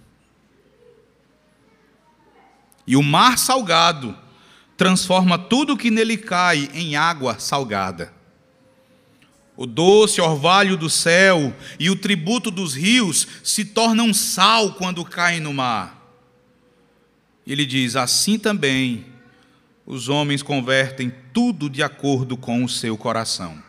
E 2.86 2.96
o 2.96 3.04
mar 3.04 3.38
salgado, 3.38 4.18
transforma 4.76 5.38
tudo 5.38 5.78
que 5.78 5.90
nele 5.90 6.18
cai 6.18 6.70
em 6.74 6.96
água 6.96 7.40
salgada. 7.40 8.14
O 9.56 9.66
doce 9.66 10.20
orvalho 10.20 10.76
do 10.76 10.90
céu 10.90 11.56
e 11.80 11.90
o 11.90 11.96
tributo 11.96 12.50
dos 12.50 12.74
rios 12.74 13.28
se 13.44 13.64
tornam 13.64 14.14
sal 14.14 14.74
quando 14.74 15.06
caem 15.06 15.40
no 15.40 15.54
mar. 15.54 16.02
Ele 17.46 17.66
diz: 17.66 17.96
assim 17.96 18.40
também 18.40 19.06
os 19.86 20.10
homens 20.10 20.42
convertem 20.42 21.14
tudo 21.32 21.70
de 21.70 21.84
acordo 21.84 22.36
com 22.36 22.64
o 22.64 22.70
seu 22.70 22.98
coração. 22.98 23.62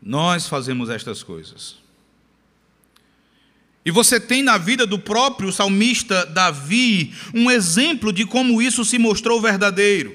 Nós 0.00 0.46
fazemos 0.46 0.88
estas 0.88 1.22
coisas. 1.22 1.85
E 3.86 3.90
você 3.92 4.18
tem 4.18 4.42
na 4.42 4.58
vida 4.58 4.84
do 4.84 4.98
próprio 4.98 5.52
salmista 5.52 6.26
Davi 6.26 7.14
um 7.32 7.48
exemplo 7.48 8.12
de 8.12 8.26
como 8.26 8.60
isso 8.60 8.84
se 8.84 8.98
mostrou 8.98 9.40
verdadeiro. 9.40 10.12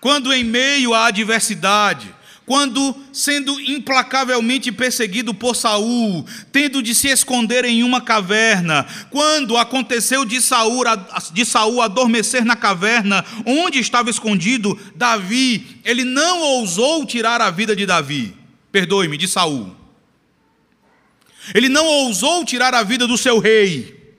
Quando 0.00 0.32
em 0.32 0.42
meio 0.42 0.94
à 0.94 1.08
adversidade, 1.08 2.08
quando 2.46 2.96
sendo 3.12 3.60
implacavelmente 3.60 4.72
perseguido 4.72 5.34
por 5.34 5.54
Saul, 5.54 6.24
tendo 6.50 6.82
de 6.82 6.94
se 6.94 7.08
esconder 7.08 7.66
em 7.66 7.82
uma 7.82 8.00
caverna, 8.00 8.86
quando 9.10 9.54
aconteceu 9.54 10.24
de 10.24 10.40
Saul, 10.40 10.84
de 11.34 11.44
Saul 11.44 11.82
adormecer 11.82 12.46
na 12.46 12.56
caverna 12.56 13.22
onde 13.44 13.78
estava 13.78 14.08
escondido 14.08 14.78
Davi, 14.96 15.80
ele 15.84 16.02
não 16.02 16.40
ousou 16.40 17.04
tirar 17.04 17.42
a 17.42 17.50
vida 17.50 17.76
de 17.76 17.84
Davi, 17.84 18.34
perdoe-me, 18.72 19.18
de 19.18 19.28
Saul. 19.28 19.83
Ele 21.52 21.68
não 21.68 21.84
ousou 21.84 22.44
tirar 22.44 22.72
a 22.72 22.82
vida 22.82 23.06
do 23.06 23.18
seu 23.18 23.38
rei. 23.38 24.16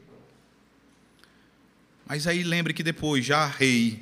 Mas 2.06 2.28
aí 2.28 2.44
lembre 2.44 2.74
que 2.74 2.84
depois, 2.84 3.26
já 3.26 3.48
rei, 3.48 4.00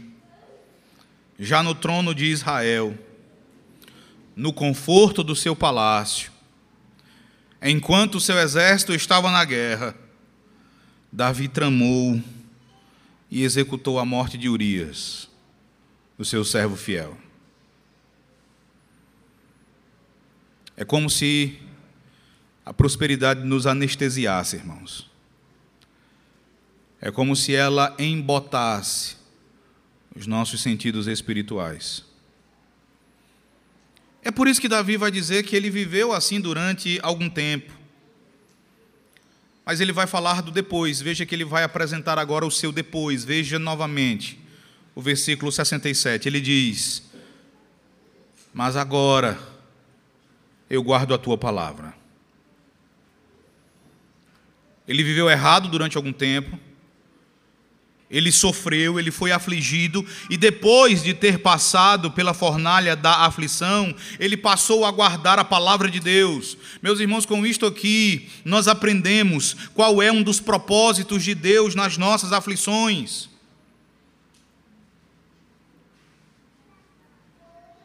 já 1.39 1.63
no 1.63 1.73
trono 1.73 2.13
de 2.13 2.25
Israel, 2.25 2.97
no 4.35 4.51
conforto 4.51 5.23
do 5.23 5.35
seu 5.35 5.55
palácio, 5.55 6.31
enquanto 7.61 8.15
o 8.15 8.21
seu 8.21 8.37
exército 8.37 8.93
estava 8.93 9.31
na 9.31 9.45
guerra, 9.45 9.95
Davi 11.11 11.47
tramou 11.47 12.21
e 13.29 13.43
executou 13.43 13.99
a 13.99 14.05
morte 14.05 14.37
de 14.37 14.49
Urias, 14.49 15.29
o 16.17 16.25
seu 16.25 16.43
servo 16.43 16.75
fiel. 16.75 17.17
É 20.75 20.83
como 20.83 21.09
se 21.09 21.59
a 22.65 22.73
prosperidade 22.73 23.43
nos 23.45 23.67
anestesiasse, 23.67 24.55
irmãos. 24.55 25.09
É 27.01 27.11
como 27.11 27.35
se 27.35 27.53
ela 27.53 27.93
embotasse 27.99 29.17
os 30.15 30.25
nossos 30.25 30.61
sentidos 30.61 31.07
espirituais. 31.07 32.05
É 34.23 34.31
por 34.31 34.47
isso 34.47 34.61
que 34.61 34.69
Davi 34.69 34.95
vai 34.95 35.11
dizer 35.11 35.43
que 35.43 35.55
ele 35.55 35.69
viveu 35.69 36.13
assim 36.13 36.39
durante 36.39 36.97
algum 37.03 37.29
tempo. 37.29 37.73
Mas 39.65 39.81
ele 39.81 39.91
vai 39.91 40.07
falar 40.07 40.41
do 40.41 40.51
depois. 40.51 41.01
Veja 41.01 41.25
que 41.25 41.35
ele 41.35 41.43
vai 41.43 41.63
apresentar 41.63 42.17
agora 42.17 42.45
o 42.45 42.51
seu 42.51 42.71
depois. 42.71 43.25
Veja 43.25 43.59
novamente 43.59 44.39
o 44.95 45.01
versículo 45.01 45.51
67. 45.51 46.27
Ele 46.27 46.39
diz: 46.39 47.03
Mas 48.53 48.77
agora 48.77 49.37
eu 50.69 50.81
guardo 50.81 51.13
a 51.13 51.17
tua 51.17 51.37
palavra. 51.37 52.02
Ele 54.87 55.03
viveu 55.03 55.29
errado 55.29 55.69
durante 55.69 55.97
algum 55.97 56.11
tempo. 56.11 56.59
Ele 58.11 58.31
sofreu, 58.31 58.99
ele 58.99 59.09
foi 59.09 59.31
afligido, 59.31 60.05
e 60.29 60.37
depois 60.37 61.01
de 61.01 61.15
ter 61.15 61.39
passado 61.39 62.11
pela 62.11 62.31
fornalha 62.31 62.95
da 62.95 63.25
aflição, 63.25 63.95
ele 64.19 64.37
passou 64.37 64.85
a 64.85 64.91
guardar 64.91 65.39
a 65.39 65.43
palavra 65.43 65.89
de 65.89 65.99
Deus. 65.99 66.55
Meus 66.79 66.99
irmãos, 66.99 67.25
com 67.25 67.43
isto 67.43 67.65
aqui, 67.65 68.29
nós 68.45 68.67
aprendemos 68.67 69.55
qual 69.73 69.99
é 69.99 70.11
um 70.11 70.21
dos 70.21 70.39
propósitos 70.39 71.23
de 71.23 71.33
Deus 71.33 71.73
nas 71.73 71.97
nossas 71.97 72.31
aflições. 72.31 73.32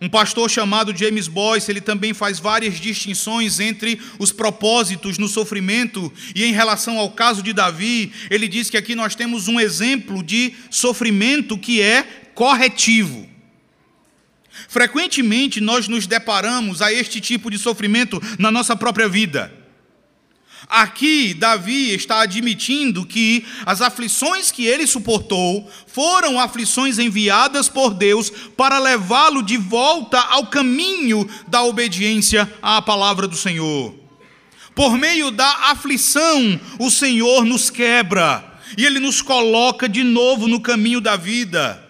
Um 0.00 0.08
pastor 0.08 0.48
chamado 0.48 0.96
James 0.96 1.26
Boyce, 1.26 1.70
ele 1.70 1.80
também 1.80 2.14
faz 2.14 2.38
várias 2.38 2.78
distinções 2.78 3.58
entre 3.58 4.00
os 4.18 4.30
propósitos 4.30 5.18
no 5.18 5.26
sofrimento 5.26 6.12
e 6.36 6.44
em 6.44 6.52
relação 6.52 6.98
ao 6.98 7.10
caso 7.10 7.42
de 7.42 7.52
Davi, 7.52 8.12
ele 8.30 8.46
diz 8.46 8.70
que 8.70 8.76
aqui 8.76 8.94
nós 8.94 9.16
temos 9.16 9.48
um 9.48 9.58
exemplo 9.58 10.22
de 10.22 10.54
sofrimento 10.70 11.58
que 11.58 11.82
é 11.82 12.04
corretivo. 12.32 13.28
Frequentemente 14.68 15.60
nós 15.60 15.88
nos 15.88 16.06
deparamos 16.06 16.80
a 16.80 16.92
este 16.92 17.20
tipo 17.20 17.50
de 17.50 17.58
sofrimento 17.58 18.22
na 18.38 18.52
nossa 18.52 18.76
própria 18.76 19.08
vida. 19.08 19.52
Aqui, 20.68 21.32
Davi 21.32 21.94
está 21.94 22.20
admitindo 22.20 23.06
que 23.06 23.42
as 23.64 23.80
aflições 23.80 24.50
que 24.50 24.66
ele 24.66 24.86
suportou 24.86 25.70
foram 25.86 26.38
aflições 26.38 26.98
enviadas 26.98 27.70
por 27.70 27.94
Deus 27.94 28.30
para 28.54 28.78
levá-lo 28.78 29.42
de 29.42 29.56
volta 29.56 30.20
ao 30.20 30.48
caminho 30.48 31.26
da 31.46 31.62
obediência 31.62 32.52
à 32.60 32.82
palavra 32.82 33.26
do 33.26 33.34
Senhor. 33.34 33.94
Por 34.74 34.98
meio 34.98 35.30
da 35.30 35.70
aflição, 35.70 36.60
o 36.78 36.90
Senhor 36.90 37.46
nos 37.46 37.70
quebra 37.70 38.44
e 38.76 38.84
ele 38.84 39.00
nos 39.00 39.22
coloca 39.22 39.88
de 39.88 40.04
novo 40.04 40.46
no 40.46 40.60
caminho 40.60 41.00
da 41.00 41.16
vida. 41.16 41.87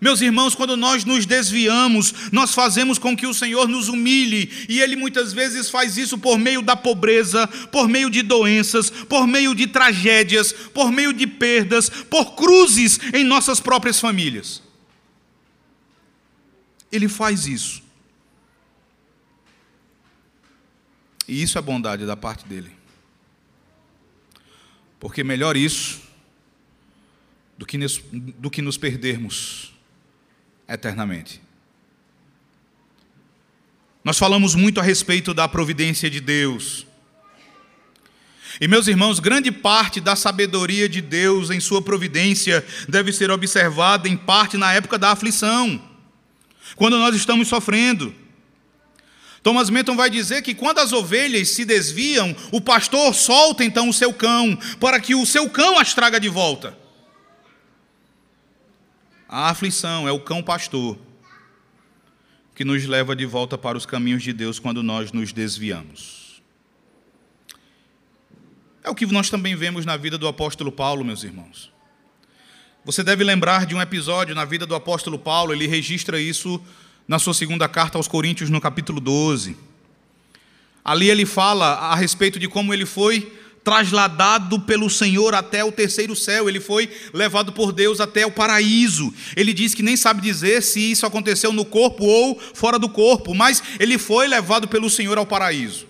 Meus 0.00 0.22
irmãos, 0.22 0.54
quando 0.54 0.78
nós 0.78 1.04
nos 1.04 1.26
desviamos, 1.26 2.30
nós 2.32 2.54
fazemos 2.54 2.98
com 2.98 3.14
que 3.14 3.26
o 3.26 3.34
Senhor 3.34 3.68
nos 3.68 3.88
humilhe, 3.88 4.50
e 4.66 4.80
Ele 4.80 4.96
muitas 4.96 5.30
vezes 5.32 5.68
faz 5.68 5.98
isso 5.98 6.16
por 6.16 6.38
meio 6.38 6.62
da 6.62 6.74
pobreza, 6.74 7.46
por 7.70 7.86
meio 7.86 8.08
de 8.08 8.22
doenças, 8.22 8.88
por 8.88 9.26
meio 9.26 9.54
de 9.54 9.66
tragédias, 9.66 10.52
por 10.52 10.90
meio 10.90 11.12
de 11.12 11.26
perdas, 11.26 11.90
por 11.90 12.34
cruzes 12.34 12.98
em 13.12 13.24
nossas 13.24 13.60
próprias 13.60 14.00
famílias. 14.00 14.62
Ele 16.90 17.06
faz 17.06 17.46
isso. 17.46 17.82
E 21.28 21.42
isso 21.42 21.58
é 21.58 21.62
bondade 21.62 22.06
da 22.06 22.16
parte 22.16 22.46
dele. 22.46 22.72
Porque 24.98 25.22
melhor 25.22 25.58
isso 25.58 26.00
do 27.58 27.66
que 27.66 27.78
do 27.78 28.50
que 28.50 28.62
nos 28.62 28.78
perdermos 28.78 29.69
eternamente. 30.70 31.42
Nós 34.02 34.18
falamos 34.18 34.54
muito 34.54 34.80
a 34.80 34.82
respeito 34.82 35.34
da 35.34 35.46
providência 35.46 36.08
de 36.08 36.20
Deus. 36.20 36.86
E, 38.60 38.66
meus 38.66 38.88
irmãos, 38.88 39.20
grande 39.20 39.52
parte 39.52 40.00
da 40.00 40.16
sabedoria 40.16 40.88
de 40.88 41.00
Deus 41.00 41.50
em 41.50 41.60
Sua 41.60 41.82
providência 41.82 42.64
deve 42.88 43.12
ser 43.12 43.30
observada 43.30 44.08
em 44.08 44.16
parte 44.16 44.56
na 44.56 44.72
época 44.72 44.98
da 44.98 45.10
aflição, 45.10 45.80
quando 46.76 46.98
nós 46.98 47.14
estamos 47.14 47.48
sofrendo. 47.48 48.14
Thomas 49.42 49.70
Menton 49.70 49.96
vai 49.96 50.10
dizer 50.10 50.42
que 50.42 50.54
quando 50.54 50.80
as 50.80 50.92
ovelhas 50.92 51.48
se 51.50 51.64
desviam, 51.64 52.34
o 52.50 52.60
pastor 52.60 53.14
solta 53.14 53.64
então 53.64 53.88
o 53.88 53.92
seu 53.92 54.12
cão, 54.12 54.58
para 54.78 55.00
que 55.00 55.14
o 55.14 55.24
seu 55.24 55.48
cão 55.48 55.78
as 55.78 55.94
traga 55.94 56.20
de 56.20 56.28
volta. 56.28 56.76
A 59.32 59.48
aflição 59.48 60.08
é 60.08 60.10
o 60.10 60.18
cão 60.18 60.42
pastor 60.42 60.98
que 62.52 62.64
nos 62.64 62.84
leva 62.84 63.14
de 63.14 63.24
volta 63.24 63.56
para 63.56 63.78
os 63.78 63.86
caminhos 63.86 64.24
de 64.24 64.32
Deus 64.32 64.58
quando 64.58 64.82
nós 64.82 65.12
nos 65.12 65.32
desviamos. 65.32 66.42
É 68.82 68.90
o 68.90 68.94
que 68.94 69.06
nós 69.06 69.30
também 69.30 69.54
vemos 69.54 69.86
na 69.86 69.96
vida 69.96 70.18
do 70.18 70.26
apóstolo 70.26 70.72
Paulo, 70.72 71.04
meus 71.04 71.22
irmãos. 71.22 71.72
Você 72.84 73.04
deve 73.04 73.22
lembrar 73.22 73.66
de 73.66 73.74
um 73.76 73.80
episódio 73.80 74.34
na 74.34 74.44
vida 74.44 74.66
do 74.66 74.74
apóstolo 74.74 75.16
Paulo, 75.16 75.52
ele 75.52 75.68
registra 75.68 76.20
isso 76.20 76.60
na 77.06 77.20
sua 77.20 77.32
segunda 77.32 77.68
carta 77.68 77.96
aos 77.96 78.08
Coríntios, 78.08 78.50
no 78.50 78.60
capítulo 78.60 79.00
12. 79.00 79.56
Ali 80.84 81.08
ele 81.08 81.24
fala 81.24 81.74
a 81.74 81.94
respeito 81.94 82.36
de 82.36 82.48
como 82.48 82.74
ele 82.74 82.84
foi 82.84 83.32
trasladado 83.62 84.60
pelo 84.60 84.88
Senhor 84.88 85.34
até 85.34 85.62
o 85.62 85.72
terceiro 85.72 86.16
céu, 86.16 86.48
ele 86.48 86.60
foi 86.60 86.90
levado 87.12 87.52
por 87.52 87.72
Deus 87.72 88.00
até 88.00 88.24
o 88.24 88.30
paraíso. 88.30 89.12
Ele 89.36 89.52
diz 89.52 89.74
que 89.74 89.82
nem 89.82 89.96
sabe 89.96 90.22
dizer 90.22 90.62
se 90.62 90.90
isso 90.90 91.04
aconteceu 91.04 91.52
no 91.52 91.64
corpo 91.64 92.04
ou 92.04 92.40
fora 92.54 92.78
do 92.78 92.88
corpo, 92.88 93.34
mas 93.34 93.62
ele 93.78 93.98
foi 93.98 94.26
levado 94.26 94.66
pelo 94.66 94.88
Senhor 94.88 95.18
ao 95.18 95.26
paraíso. 95.26 95.86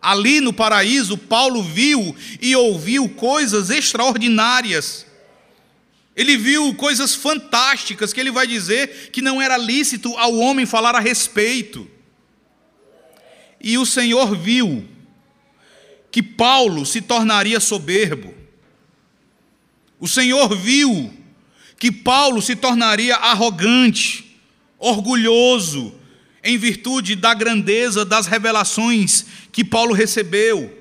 Ali 0.00 0.40
no 0.40 0.52
paraíso, 0.52 1.16
Paulo 1.16 1.62
viu 1.62 2.14
e 2.40 2.54
ouviu 2.54 3.08
coisas 3.08 3.70
extraordinárias. 3.70 5.06
Ele 6.14 6.36
viu 6.36 6.74
coisas 6.74 7.14
fantásticas 7.14 8.12
que 8.12 8.20
ele 8.20 8.30
vai 8.30 8.46
dizer 8.46 9.10
que 9.10 9.22
não 9.22 9.40
era 9.40 9.56
lícito 9.56 10.14
ao 10.18 10.36
homem 10.36 10.66
falar 10.66 10.94
a 10.94 11.00
respeito. 11.00 11.90
E 13.58 13.78
o 13.78 13.86
Senhor 13.86 14.36
viu 14.36 14.86
que 16.14 16.22
Paulo 16.22 16.86
se 16.86 17.02
tornaria 17.02 17.58
soberbo. 17.58 18.32
O 19.98 20.06
Senhor 20.06 20.56
viu 20.56 21.12
que 21.76 21.90
Paulo 21.90 22.40
se 22.40 22.54
tornaria 22.54 23.16
arrogante, 23.16 24.38
orgulhoso, 24.78 25.92
em 26.44 26.56
virtude 26.56 27.16
da 27.16 27.34
grandeza 27.34 28.04
das 28.04 28.28
revelações 28.28 29.26
que 29.50 29.64
Paulo 29.64 29.92
recebeu. 29.92 30.72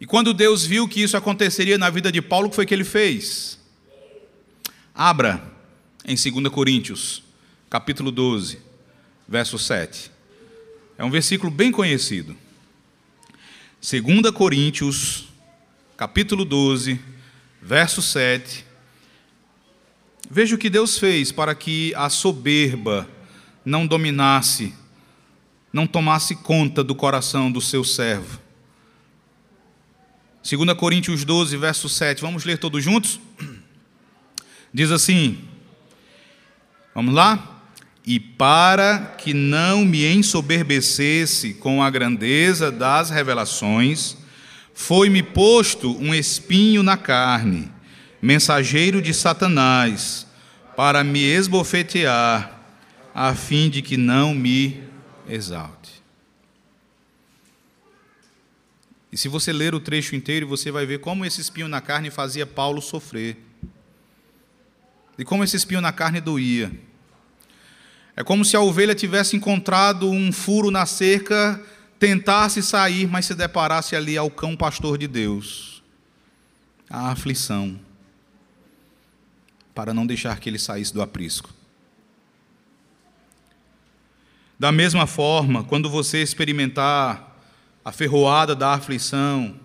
E 0.00 0.06
quando 0.06 0.32
Deus 0.32 0.64
viu 0.64 0.88
que 0.88 1.02
isso 1.02 1.18
aconteceria 1.18 1.76
na 1.76 1.90
vida 1.90 2.10
de 2.10 2.22
Paulo, 2.22 2.46
o 2.46 2.48
que 2.48 2.56
foi 2.56 2.64
que 2.64 2.72
ele 2.72 2.82
fez? 2.82 3.58
Abra 4.94 5.44
em 6.02 6.14
2 6.14 6.50
Coríntios, 6.50 7.22
capítulo 7.68 8.10
12, 8.10 8.58
verso 9.28 9.58
7. 9.58 10.10
É 10.96 11.04
um 11.04 11.10
versículo 11.10 11.50
bem 11.50 11.70
conhecido. 11.70 12.34
2 13.82 14.30
Coríntios, 14.34 15.24
capítulo 15.96 16.44
12, 16.44 17.00
verso 17.62 18.02
7. 18.02 18.66
Veja 20.30 20.54
o 20.54 20.58
que 20.58 20.68
Deus 20.68 20.98
fez 20.98 21.32
para 21.32 21.54
que 21.54 21.94
a 21.94 22.10
soberba 22.10 23.08
não 23.64 23.86
dominasse, 23.86 24.74
não 25.72 25.86
tomasse 25.86 26.36
conta 26.36 26.84
do 26.84 26.94
coração 26.94 27.50
do 27.50 27.58
seu 27.58 27.82
servo. 27.82 28.38
2 30.42 30.74
Coríntios 30.74 31.24
12, 31.24 31.56
verso 31.56 31.88
7. 31.88 32.20
Vamos 32.20 32.44
ler 32.44 32.58
todos 32.58 32.84
juntos? 32.84 33.18
Diz 34.74 34.90
assim: 34.90 35.42
Vamos 36.94 37.14
lá? 37.14 37.59
E 38.06 38.18
para 38.18 39.14
que 39.18 39.34
não 39.34 39.84
me 39.84 40.06
ensoberbecesse 40.06 41.54
com 41.54 41.82
a 41.82 41.90
grandeza 41.90 42.70
das 42.70 43.10
revelações, 43.10 44.16
foi-me 44.72 45.22
posto 45.22 45.96
um 45.98 46.14
espinho 46.14 46.82
na 46.82 46.96
carne, 46.96 47.70
mensageiro 48.20 49.02
de 49.02 49.12
Satanás, 49.12 50.26
para 50.76 51.04
me 51.04 51.22
esbofetear, 51.22 52.58
a 53.14 53.34
fim 53.34 53.68
de 53.68 53.82
que 53.82 53.96
não 53.96 54.34
me 54.34 54.82
exalte. 55.28 56.00
E 59.12 59.18
se 59.18 59.28
você 59.28 59.52
ler 59.52 59.74
o 59.74 59.80
trecho 59.80 60.14
inteiro, 60.14 60.46
você 60.46 60.70
vai 60.70 60.86
ver 60.86 61.00
como 61.00 61.24
esse 61.24 61.40
espinho 61.40 61.68
na 61.68 61.80
carne 61.80 62.10
fazia 62.10 62.46
Paulo 62.46 62.80
sofrer. 62.80 63.36
E 65.18 65.24
como 65.24 65.42
esse 65.42 65.56
espinho 65.56 65.80
na 65.80 65.92
carne 65.92 66.20
doía. 66.20 66.70
É 68.20 68.22
como 68.22 68.44
se 68.44 68.54
a 68.54 68.60
ovelha 68.60 68.94
tivesse 68.94 69.34
encontrado 69.34 70.10
um 70.10 70.30
furo 70.30 70.70
na 70.70 70.84
cerca, 70.84 71.58
tentasse 71.98 72.62
sair, 72.62 73.08
mas 73.08 73.24
se 73.24 73.34
deparasse 73.34 73.96
ali 73.96 74.14
ao 74.14 74.30
cão 74.30 74.54
pastor 74.54 74.98
de 74.98 75.08
Deus. 75.08 75.82
A 76.90 77.12
aflição, 77.12 77.80
para 79.74 79.94
não 79.94 80.06
deixar 80.06 80.38
que 80.38 80.50
ele 80.50 80.58
saísse 80.58 80.92
do 80.92 81.00
aprisco. 81.00 81.48
Da 84.58 84.70
mesma 84.70 85.06
forma, 85.06 85.64
quando 85.64 85.88
você 85.88 86.22
experimentar 86.22 87.40
a 87.82 87.90
ferroada 87.90 88.54
da 88.54 88.74
aflição, 88.74 89.58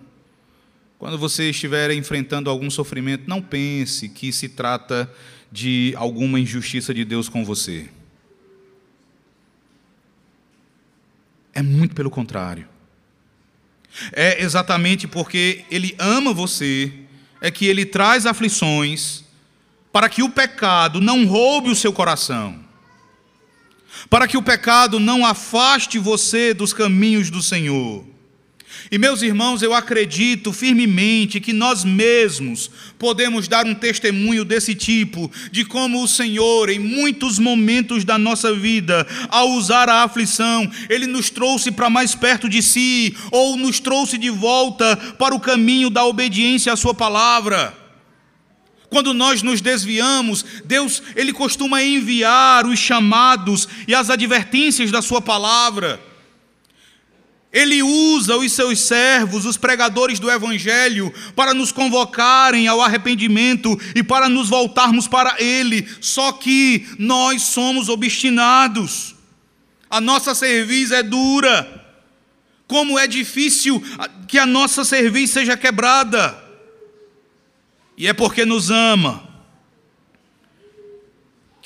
quando 0.98 1.18
você 1.18 1.50
estiver 1.50 1.90
enfrentando 1.90 2.48
algum 2.48 2.70
sofrimento, 2.70 3.28
não 3.28 3.42
pense 3.42 4.08
que 4.08 4.32
se 4.32 4.48
trata 4.48 5.12
de 5.52 5.92
alguma 5.98 6.40
injustiça 6.40 6.94
de 6.94 7.04
Deus 7.04 7.28
com 7.28 7.44
você. 7.44 7.90
É 11.56 11.62
muito 11.62 11.94
pelo 11.94 12.10
contrário. 12.10 12.68
É 14.12 14.42
exatamente 14.42 15.08
porque 15.08 15.64
Ele 15.70 15.96
ama 15.98 16.34
você, 16.34 16.92
é 17.40 17.50
que 17.50 17.64
Ele 17.64 17.86
traz 17.86 18.26
aflições, 18.26 19.24
para 19.90 20.10
que 20.10 20.22
o 20.22 20.28
pecado 20.28 21.00
não 21.00 21.24
roube 21.24 21.70
o 21.70 21.74
seu 21.74 21.94
coração, 21.94 22.62
para 24.10 24.28
que 24.28 24.36
o 24.36 24.42
pecado 24.42 25.00
não 25.00 25.24
afaste 25.24 25.98
você 25.98 26.52
dos 26.52 26.74
caminhos 26.74 27.30
do 27.30 27.40
Senhor. 27.40 28.04
E 28.90 28.98
meus 28.98 29.22
irmãos, 29.22 29.62
eu 29.62 29.74
acredito 29.74 30.52
firmemente 30.52 31.40
que 31.40 31.52
nós 31.52 31.84
mesmos 31.84 32.70
podemos 32.98 33.48
dar 33.48 33.66
um 33.66 33.74
testemunho 33.74 34.44
desse 34.44 34.74
tipo, 34.74 35.30
de 35.50 35.64
como 35.64 36.02
o 36.02 36.08
Senhor, 36.08 36.68
em 36.70 36.78
muitos 36.78 37.38
momentos 37.38 38.04
da 38.04 38.16
nossa 38.16 38.54
vida, 38.54 39.06
ao 39.28 39.50
usar 39.50 39.88
a 39.88 40.04
aflição, 40.04 40.70
Ele 40.88 41.06
nos 41.06 41.30
trouxe 41.30 41.72
para 41.72 41.90
mais 41.90 42.14
perto 42.14 42.48
de 42.48 42.62
si, 42.62 43.16
ou 43.32 43.56
nos 43.56 43.80
trouxe 43.80 44.16
de 44.16 44.30
volta 44.30 44.96
para 45.18 45.34
o 45.34 45.40
caminho 45.40 45.90
da 45.90 46.04
obediência 46.04 46.72
à 46.72 46.76
Sua 46.76 46.94
palavra. 46.94 47.76
Quando 48.88 49.12
nós 49.12 49.42
nos 49.42 49.60
desviamos, 49.60 50.44
Deus, 50.64 51.02
Ele 51.16 51.32
costuma 51.32 51.82
enviar 51.82 52.66
os 52.66 52.78
chamados 52.78 53.68
e 53.88 53.94
as 53.94 54.10
advertências 54.10 54.92
da 54.92 55.02
Sua 55.02 55.20
palavra. 55.20 56.00
Ele 57.56 57.82
usa 57.82 58.36
os 58.36 58.52
seus 58.52 58.80
servos, 58.80 59.46
os 59.46 59.56
pregadores 59.56 60.18
do 60.18 60.30
Evangelho, 60.30 61.10
para 61.34 61.54
nos 61.54 61.72
convocarem 61.72 62.68
ao 62.68 62.82
arrependimento 62.82 63.80
e 63.94 64.02
para 64.02 64.28
nos 64.28 64.50
voltarmos 64.50 65.08
para 65.08 65.40
Ele. 65.42 65.88
Só 65.98 66.32
que 66.32 66.86
nós 66.98 67.40
somos 67.44 67.88
obstinados, 67.88 69.14
a 69.88 70.02
nossa 70.02 70.34
cerviz 70.34 70.90
é 70.90 71.02
dura. 71.02 71.82
Como 72.66 72.98
é 72.98 73.06
difícil 73.06 73.82
que 74.28 74.38
a 74.38 74.44
nossa 74.44 74.84
cerviz 74.84 75.30
seja 75.30 75.56
quebrada, 75.56 76.38
e 77.96 78.06
é 78.06 78.12
porque 78.12 78.44
nos 78.44 78.70
ama 78.70 79.25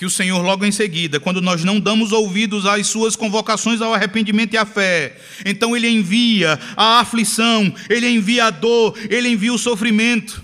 que 0.00 0.06
o 0.06 0.10
Senhor, 0.10 0.40
logo 0.40 0.64
em 0.64 0.72
seguida, 0.72 1.20
quando 1.20 1.42
nós 1.42 1.62
não 1.62 1.78
damos 1.78 2.10
ouvidos 2.10 2.64
às 2.64 2.86
suas 2.86 3.14
convocações 3.14 3.82
ao 3.82 3.92
arrependimento 3.92 4.54
e 4.54 4.56
à 4.56 4.64
fé, 4.64 5.14
então 5.44 5.76
Ele 5.76 5.90
envia 5.90 6.58
a 6.74 7.00
aflição, 7.00 7.70
Ele 7.86 8.08
envia 8.08 8.46
a 8.46 8.50
dor, 8.50 8.98
Ele 9.10 9.28
envia 9.28 9.52
o 9.52 9.58
sofrimento. 9.58 10.42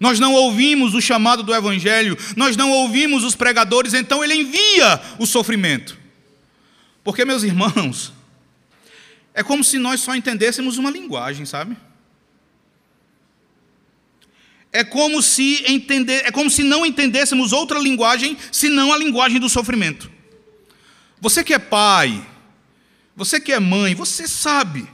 Nós 0.00 0.18
não 0.18 0.32
ouvimos 0.32 0.94
o 0.94 1.02
chamado 1.02 1.42
do 1.42 1.54
Evangelho, 1.54 2.16
nós 2.34 2.56
não 2.56 2.70
ouvimos 2.70 3.22
os 3.22 3.36
pregadores, 3.36 3.92
então 3.92 4.24
Ele 4.24 4.36
envia 4.36 4.98
o 5.18 5.26
sofrimento. 5.26 5.98
Porque, 7.04 7.26
meus 7.26 7.42
irmãos, 7.42 8.10
é 9.34 9.42
como 9.42 9.62
se 9.62 9.78
nós 9.78 10.00
só 10.00 10.16
entendêssemos 10.16 10.78
uma 10.78 10.90
linguagem, 10.90 11.44
sabe? 11.44 11.76
É 14.76 14.84
como 14.84 15.22
se 15.22 15.64
entender, 15.66 16.26
é 16.26 16.30
como 16.30 16.50
se 16.50 16.62
não 16.62 16.84
entendêssemos 16.84 17.50
outra 17.50 17.78
linguagem 17.78 18.36
senão 18.52 18.92
a 18.92 18.98
linguagem 18.98 19.40
do 19.40 19.48
sofrimento. 19.48 20.10
Você 21.18 21.42
que 21.42 21.54
é 21.54 21.58
pai, 21.58 22.24
você 23.16 23.40
que 23.40 23.52
é 23.52 23.58
mãe, 23.58 23.94
você 23.94 24.28
sabe. 24.28 24.86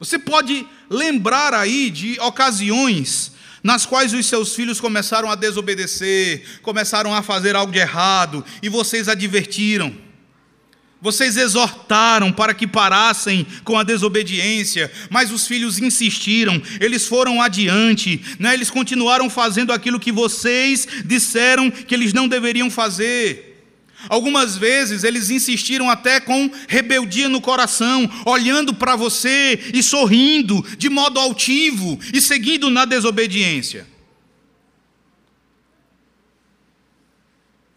Você 0.00 0.18
pode 0.18 0.66
lembrar 0.90 1.54
aí 1.54 1.90
de 1.90 2.18
ocasiões 2.18 3.30
nas 3.62 3.86
quais 3.86 4.12
os 4.12 4.26
seus 4.26 4.52
filhos 4.52 4.80
começaram 4.80 5.30
a 5.30 5.36
desobedecer, 5.36 6.60
começaram 6.60 7.14
a 7.14 7.22
fazer 7.22 7.54
algo 7.54 7.72
de 7.72 7.78
errado, 7.78 8.44
e 8.60 8.68
vocês 8.68 9.08
advertiram. 9.08 9.96
Vocês 11.04 11.36
exortaram 11.36 12.32
para 12.32 12.54
que 12.54 12.66
parassem 12.66 13.46
com 13.62 13.78
a 13.78 13.82
desobediência, 13.82 14.90
mas 15.10 15.30
os 15.30 15.46
filhos 15.46 15.78
insistiram, 15.78 16.62
eles 16.80 17.06
foram 17.06 17.42
adiante, 17.42 18.24
né? 18.38 18.54
eles 18.54 18.70
continuaram 18.70 19.28
fazendo 19.28 19.70
aquilo 19.70 20.00
que 20.00 20.10
vocês 20.10 20.88
disseram 21.04 21.70
que 21.70 21.94
eles 21.94 22.14
não 22.14 22.26
deveriam 22.26 22.70
fazer. 22.70 23.66
Algumas 24.08 24.56
vezes 24.56 25.04
eles 25.04 25.28
insistiram 25.28 25.90
até 25.90 26.20
com 26.20 26.50
rebeldia 26.66 27.28
no 27.28 27.38
coração, 27.38 28.10
olhando 28.24 28.72
para 28.72 28.96
você 28.96 29.72
e 29.74 29.82
sorrindo 29.82 30.64
de 30.78 30.88
modo 30.88 31.20
altivo 31.20 32.00
e 32.14 32.20
seguindo 32.22 32.70
na 32.70 32.86
desobediência. 32.86 33.86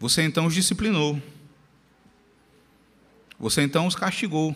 Você 0.00 0.22
então 0.22 0.46
os 0.46 0.54
disciplinou. 0.54 1.20
Você 3.38 3.62
então 3.62 3.86
os 3.86 3.94
castigou. 3.94 4.54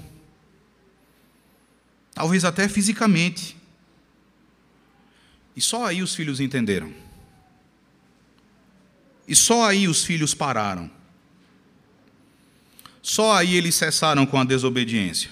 Talvez 2.15 2.45
até 2.45 2.69
fisicamente. 2.69 3.57
E 5.55 5.61
só 5.61 5.87
aí 5.87 6.03
os 6.03 6.15
filhos 6.15 6.41
entenderam. 6.41 6.93
E 9.27 9.37
só 9.37 9.69
aí 9.69 9.87
os 9.87 10.05
filhos 10.05 10.35
pararam. 10.35 10.91
Só 13.01 13.35
aí 13.35 13.57
eles 13.57 13.75
cessaram 13.75 14.27
com 14.27 14.39
a 14.39 14.45
desobediência. 14.45 15.31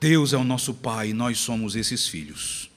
Deus 0.00 0.32
é 0.32 0.36
o 0.36 0.44
nosso 0.44 0.74
Pai 0.74 1.10
e 1.10 1.12
nós 1.12 1.38
somos 1.38 1.74
esses 1.74 2.06
filhos. 2.06 2.67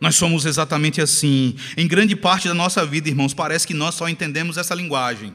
Nós 0.00 0.16
somos 0.16 0.46
exatamente 0.46 1.00
assim. 1.00 1.54
Em 1.76 1.86
grande 1.86 2.16
parte 2.16 2.48
da 2.48 2.54
nossa 2.54 2.86
vida, 2.86 3.08
irmãos, 3.08 3.34
parece 3.34 3.66
que 3.66 3.74
nós 3.74 3.94
só 3.94 4.08
entendemos 4.08 4.56
essa 4.56 4.74
linguagem. 4.74 5.34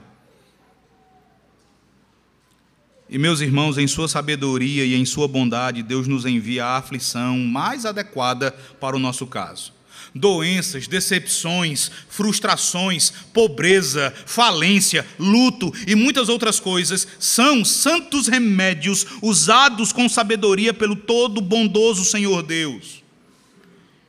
E 3.08 3.20
meus 3.20 3.40
irmãos, 3.42 3.78
em 3.78 3.86
sua 3.86 4.08
sabedoria 4.08 4.84
e 4.84 4.96
em 4.96 5.06
sua 5.06 5.28
bondade, 5.28 5.84
Deus 5.84 6.08
nos 6.08 6.26
envia 6.26 6.66
a 6.66 6.78
aflição 6.78 7.38
mais 7.38 7.86
adequada 7.86 8.52
para 8.82 8.96
o 8.96 9.00
nosso 9.00 9.28
caso. 9.28 9.72
Doenças, 10.16 10.88
decepções, 10.88 11.92
frustrações, 12.10 13.12
pobreza, 13.32 14.12
falência, 14.26 15.06
luto 15.20 15.72
e 15.86 15.94
muitas 15.94 16.28
outras 16.28 16.60
coisas 16.60 17.08
são 17.20 17.64
santos 17.64 18.28
remédios 18.28 19.06
usados 19.22 19.92
com 19.92 20.10
sabedoria 20.10 20.74
pelo 20.74 20.96
todo 20.96 21.42
bondoso 21.42 22.04
Senhor 22.04 22.42
Deus 22.42 23.05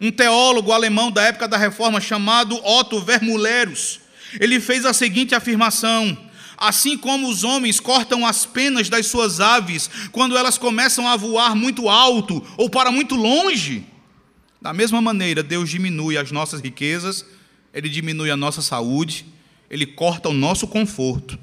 um 0.00 0.10
teólogo 0.10 0.72
alemão 0.72 1.10
da 1.10 1.22
época 1.22 1.48
da 1.48 1.56
reforma 1.56 2.00
chamado 2.00 2.56
Otto 2.64 3.00
Vermullerus. 3.00 4.00
Ele 4.38 4.60
fez 4.60 4.84
a 4.84 4.92
seguinte 4.92 5.34
afirmação: 5.34 6.16
Assim 6.56 6.96
como 6.96 7.28
os 7.28 7.44
homens 7.44 7.80
cortam 7.80 8.26
as 8.26 8.46
penas 8.46 8.88
das 8.88 9.06
suas 9.06 9.40
aves 9.40 9.90
quando 10.12 10.36
elas 10.36 10.58
começam 10.58 11.06
a 11.06 11.16
voar 11.16 11.54
muito 11.54 11.88
alto 11.88 12.44
ou 12.56 12.68
para 12.68 12.90
muito 12.90 13.14
longe, 13.14 13.86
da 14.60 14.72
mesma 14.72 15.00
maneira 15.00 15.42
Deus 15.42 15.68
diminui 15.68 16.16
as 16.16 16.30
nossas 16.30 16.60
riquezas, 16.60 17.24
ele 17.72 17.88
diminui 17.88 18.30
a 18.30 18.36
nossa 18.36 18.62
saúde, 18.62 19.26
ele 19.70 19.86
corta 19.86 20.28
o 20.28 20.34
nosso 20.34 20.66
conforto 20.66 21.38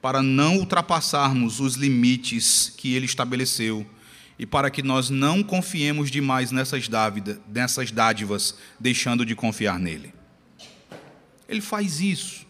para 0.00 0.22
não 0.22 0.58
ultrapassarmos 0.58 1.60
os 1.60 1.76
limites 1.76 2.72
que 2.76 2.94
ele 2.94 3.06
estabeleceu 3.06 3.86
e 4.38 4.44
para 4.44 4.70
que 4.70 4.82
nós 4.82 5.10
não 5.10 5.42
confiemos 5.42 6.10
demais 6.10 6.50
nessas, 6.50 6.88
nessas 7.48 7.90
dádivas, 7.90 8.56
deixando 8.78 9.24
de 9.24 9.34
confiar 9.34 9.78
nele. 9.78 10.12
Ele 11.48 11.60
faz 11.60 12.00
isso. 12.00 12.44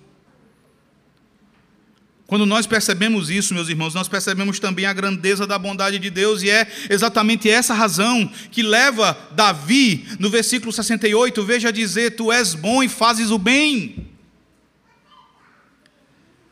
Quando 2.27 2.47
nós 2.47 2.67
percebemos 2.67 3.29
isso, 3.29 3.53
meus 3.53 3.69
irmãos, 3.69 3.93
nós 3.93 4.09
percebemos 4.09 4.59
também 4.59 4.87
a 4.87 4.93
grandeza 4.95 5.47
da 5.47 5.59
bondade 5.59 5.99
de 5.99 6.09
Deus, 6.09 6.43
e 6.43 6.49
é 6.49 6.67
exatamente 6.89 7.51
essa 7.51 7.75
razão 7.75 8.27
que 8.51 8.63
leva 8.63 9.17
Davi, 9.33 10.07
no 10.19 10.31
versículo 10.31 10.73
68, 10.73 11.45
veja 11.45 11.73
dizer: 11.73 12.17
Tu 12.17 12.33
és 12.33 12.55
bom 12.55 12.83
e 12.83 12.89
fazes 12.89 13.31
o 13.31 13.39
bem. 13.39 14.14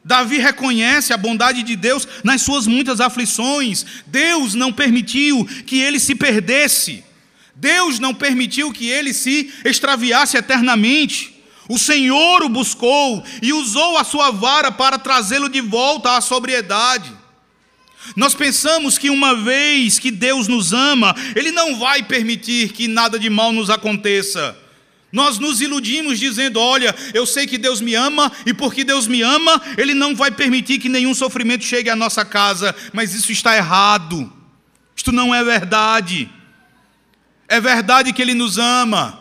Davi 0.04 0.38
reconhece 0.38 1.12
a 1.12 1.16
bondade 1.16 1.62
de 1.62 1.76
Deus 1.76 2.08
nas 2.24 2.42
suas 2.42 2.66
muitas 2.66 3.00
aflições. 3.00 3.86
Deus 4.06 4.54
não 4.54 4.72
permitiu 4.72 5.44
que 5.66 5.80
ele 5.80 6.00
se 6.00 6.14
perdesse. 6.14 7.04
Deus 7.54 7.98
não 7.98 8.12
permitiu 8.12 8.72
que 8.72 8.88
ele 8.88 9.14
se 9.14 9.52
extraviasse 9.64 10.36
eternamente. 10.36 11.40
O 11.68 11.78
Senhor 11.78 12.42
o 12.42 12.48
buscou 12.48 13.24
e 13.40 13.52
usou 13.52 13.96
a 13.96 14.02
sua 14.02 14.30
vara 14.30 14.72
para 14.72 14.98
trazê-lo 14.98 15.48
de 15.48 15.60
volta 15.60 16.16
à 16.16 16.20
sobriedade. 16.20 17.12
Nós 18.16 18.34
pensamos 18.34 18.98
que 18.98 19.08
uma 19.08 19.36
vez 19.36 19.98
que 19.98 20.10
Deus 20.10 20.48
nos 20.48 20.72
ama, 20.72 21.14
Ele 21.36 21.52
não 21.52 21.78
vai 21.78 22.02
permitir 22.02 22.72
que 22.72 22.88
nada 22.88 23.16
de 23.18 23.30
mal 23.30 23.52
nos 23.52 23.70
aconteça. 23.70 24.56
Nós 25.12 25.38
nos 25.38 25.60
iludimos 25.60 26.18
dizendo: 26.18 26.58
olha, 26.58 26.94
eu 27.12 27.26
sei 27.26 27.46
que 27.46 27.58
Deus 27.58 27.80
me 27.80 27.94
ama, 27.94 28.32
e 28.46 28.54
porque 28.54 28.82
Deus 28.82 29.06
me 29.06 29.20
ama, 29.20 29.60
Ele 29.76 29.92
não 29.92 30.16
vai 30.16 30.30
permitir 30.30 30.78
que 30.78 30.88
nenhum 30.88 31.14
sofrimento 31.14 31.64
chegue 31.64 31.90
à 31.90 31.96
nossa 31.96 32.24
casa. 32.24 32.74
Mas 32.92 33.14
isso 33.14 33.30
está 33.30 33.54
errado. 33.54 34.32
Isto 34.96 35.12
não 35.12 35.34
é 35.34 35.44
verdade. 35.44 36.30
É 37.46 37.60
verdade 37.60 38.12
que 38.12 38.22
Ele 38.22 38.32
nos 38.32 38.56
ama. 38.56 39.20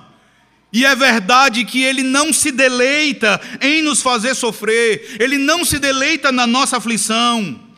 E 0.72 0.86
é 0.86 0.96
verdade 0.96 1.66
que 1.66 1.84
Ele 1.84 2.02
não 2.02 2.32
se 2.32 2.50
deleita 2.50 3.42
em 3.60 3.82
nos 3.82 4.02
fazer 4.02 4.34
sofrer, 4.34 5.18
Ele 5.20 5.38
não 5.38 5.66
se 5.66 5.78
deleita 5.78 6.32
na 6.32 6.48
nossa 6.48 6.78
aflição. 6.78 7.71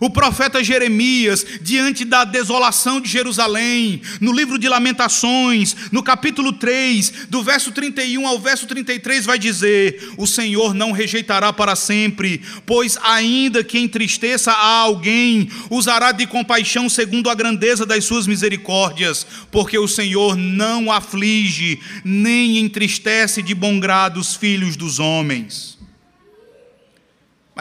O 0.00 0.08
profeta 0.08 0.64
Jeremias, 0.64 1.44
diante 1.60 2.04
da 2.04 2.24
desolação 2.24 3.00
de 3.00 3.10
Jerusalém, 3.10 4.00
no 4.20 4.32
livro 4.32 4.58
de 4.58 4.66
Lamentações, 4.68 5.76
no 5.92 6.02
capítulo 6.02 6.52
3, 6.54 7.26
do 7.28 7.42
verso 7.42 7.70
31 7.70 8.26
ao 8.26 8.38
verso 8.38 8.66
33, 8.66 9.26
vai 9.26 9.38
dizer: 9.38 10.12
O 10.16 10.26
Senhor 10.26 10.72
não 10.72 10.92
rejeitará 10.92 11.52
para 11.52 11.76
sempre, 11.76 12.40
pois, 12.64 12.96
ainda 13.02 13.62
que 13.62 13.78
entristeça 13.78 14.50
a 14.50 14.78
alguém, 14.78 15.50
usará 15.68 16.10
de 16.10 16.26
compaixão 16.26 16.88
segundo 16.88 17.28
a 17.28 17.34
grandeza 17.34 17.84
das 17.84 18.04
suas 18.04 18.26
misericórdias, 18.26 19.26
porque 19.50 19.78
o 19.78 19.86
Senhor 19.86 20.36
não 20.36 20.90
aflige, 20.90 21.78
nem 22.02 22.58
entristece 22.58 23.42
de 23.42 23.54
bom 23.54 23.78
grado 23.78 24.18
os 24.18 24.34
filhos 24.34 24.74
dos 24.74 24.98
homens 24.98 25.81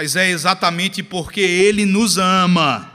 mas 0.02 0.16
é 0.16 0.32
exatamente 0.32 1.04
porque 1.04 1.40
Ele 1.42 1.86
nos 1.86 2.18
ama 2.18 2.92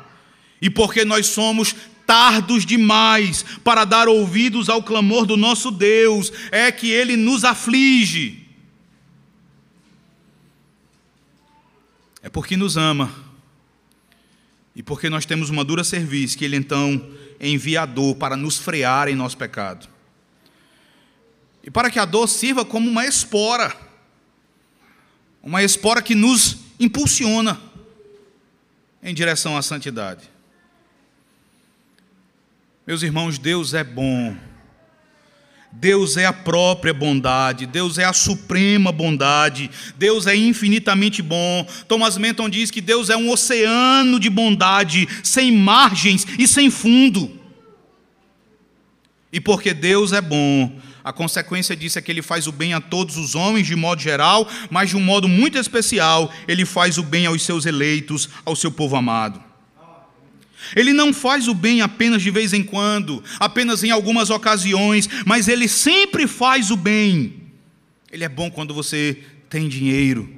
e 0.61 0.69
porque 0.69 1.05
nós 1.05 1.29
somos 1.29 1.73
tardos 2.05 2.67
demais 2.67 3.45
para 3.63 3.85
dar 3.85 4.09
ouvidos 4.09 4.69
ao 4.69 4.83
clamor 4.83 5.25
do 5.25 5.37
nosso 5.37 5.71
Deus, 5.71 6.33
é 6.51 6.73
que 6.73 6.91
Ele 6.91 7.17
nos 7.17 7.45
aflige. 7.45 8.45
É 12.21 12.29
porque 12.29 12.57
nos 12.57 12.77
ama 12.77 13.15
e 14.75 14.83
porque 14.83 15.09
nós 15.09 15.25
temos 15.25 15.49
uma 15.49 15.65
dura 15.65 15.85
serviço 15.85 16.37
que 16.37 16.45
Ele 16.45 16.57
então 16.57 17.09
envia 17.41 17.83
a 17.83 17.87
dor 17.87 18.17
para 18.17 18.37
nos 18.37 18.59
frear 18.59 19.07
em 19.07 19.15
nosso 19.15 19.37
pecado. 19.37 19.89
E 21.63 21.71
para 21.71 21.89
que 21.89 22.01
a 22.01 22.05
dor 22.05 22.27
sirva 22.27 22.65
como 22.65 22.91
uma 22.91 23.07
espora, 23.07 23.77
uma 25.41 25.63
espora 25.63 26.03
que 26.03 26.17
nos 26.17 26.66
impulsiona 26.79 27.61
em 29.03 29.15
direção 29.15 29.57
à 29.57 29.63
santidade. 29.63 30.29
Meus 32.87 33.03
irmãos, 33.03 33.39
Deus 33.39 33.75
é 33.75 33.83
bom. 33.83 34.37
Deus 35.73 36.17
é 36.17 36.25
a 36.25 36.33
própria 36.33 36.95
bondade, 36.95 37.67
Deus 37.67 37.99
é 37.99 38.05
a 38.05 38.13
suprema 38.13 38.91
bondade, 38.91 39.71
Deus 39.97 40.27
é 40.27 40.35
infinitamente 40.35 41.21
bom. 41.21 41.67
Thomas 41.87 42.17
Menton 42.17 42.49
diz 42.49 42.71
que 42.71 42.81
Deus 42.81 43.11
é 43.11 43.17
um 43.17 43.31
oceano 43.31 44.19
de 44.19 44.31
bondade, 44.31 45.07
sem 45.23 45.53
margens 45.53 46.27
e 46.39 46.49
sem 46.49 46.71
fundo. 46.71 47.39
E 49.31 49.39
porque 49.39 49.75
Deus 49.75 50.13
é 50.13 50.21
bom, 50.21 50.73
a 51.07 51.13
consequência 51.13 51.77
disso 51.77 52.01
é 52.01 52.03
que 52.03 52.11
ele 52.11 52.21
faz 52.21 52.49
o 52.49 52.53
bem 52.53 52.75
a 52.75 52.81
todos 52.81 53.17
os 53.17 53.37
homens 53.37 53.65
de 53.65 53.77
modo 53.77 54.03
geral, 54.03 54.51
mas 54.69 54.91
de 54.91 54.97
um 54.97 55.01
modo 55.01 55.29
muito 55.29 55.57
especial, 55.57 56.35
ele 56.49 56.65
faz 56.65 56.99
o 56.99 57.03
bem 57.05 57.27
aos 57.27 57.45
seus 57.45 57.65
eleitos, 57.65 58.29
ao 58.45 58.57
seu 58.57 58.73
povo 58.73 58.97
amado. 58.97 59.41
Ele 60.75 60.93
não 60.93 61.15
faz 61.15 61.47
o 61.47 61.55
bem 61.55 61.81
apenas 61.81 62.23
de 62.23 62.31
vez 62.33 62.53
em 62.53 62.65
quando, 62.65 63.23
apenas 63.39 63.85
em 63.85 63.93
algumas 63.93 64.31
ocasiões, 64.31 65.09
mas 65.25 65.47
ele 65.47 65.69
sempre 65.69 66.27
faz 66.27 66.73
o 66.73 66.77
bem. 66.77 67.35
Ele 68.11 68.25
é 68.25 68.29
bom 68.29 68.51
quando 68.51 68.75
você 68.75 69.17
tem 69.49 69.69
dinheiro. 69.69 70.29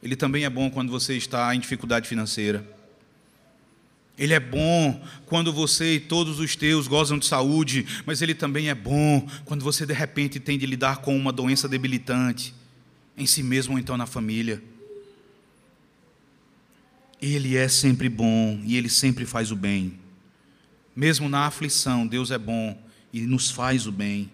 Ele 0.00 0.14
também 0.14 0.44
é 0.44 0.50
bom 0.50 0.70
quando 0.70 0.92
você 0.92 1.16
está 1.16 1.52
em 1.52 1.58
dificuldade 1.58 2.08
financeira. 2.08 2.64
Ele 4.16 4.32
é 4.32 4.40
bom 4.40 5.02
quando 5.26 5.52
você 5.52 5.94
e 5.94 6.00
todos 6.00 6.38
os 6.38 6.54
teus 6.54 6.86
gozam 6.86 7.18
de 7.18 7.26
saúde, 7.26 7.84
mas 8.06 8.22
ele 8.22 8.34
também 8.34 8.68
é 8.68 8.74
bom 8.74 9.26
quando 9.44 9.64
você 9.64 9.84
de 9.84 9.92
repente 9.92 10.38
tem 10.38 10.56
de 10.56 10.66
lidar 10.66 10.98
com 10.98 11.16
uma 11.16 11.32
doença 11.32 11.68
debilitante, 11.68 12.54
em 13.16 13.26
si 13.26 13.42
mesmo 13.42 13.74
ou 13.74 13.78
então 13.78 13.96
na 13.96 14.06
família. 14.06 14.62
Ele 17.20 17.56
é 17.56 17.66
sempre 17.66 18.08
bom 18.08 18.60
e 18.64 18.76
ele 18.76 18.88
sempre 18.88 19.26
faz 19.26 19.50
o 19.50 19.56
bem. 19.56 19.98
Mesmo 20.94 21.28
na 21.28 21.46
aflição, 21.46 22.06
Deus 22.06 22.30
é 22.30 22.38
bom 22.38 22.80
e 23.12 23.20
nos 23.22 23.50
faz 23.50 23.86
o 23.86 23.92
bem. 23.92 24.30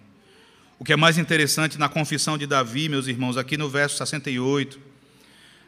O 0.79 0.85
que 0.85 0.93
é 0.93 0.97
mais 0.97 1.17
interessante 1.17 1.79
na 1.79 1.89
confissão 1.89 2.37
de 2.37 2.47
Davi, 2.47 2.89
meus 2.89 3.07
irmãos, 3.07 3.39
aqui 3.39 3.57
no 3.57 3.69
verso 3.69 3.97
68, 3.97 4.79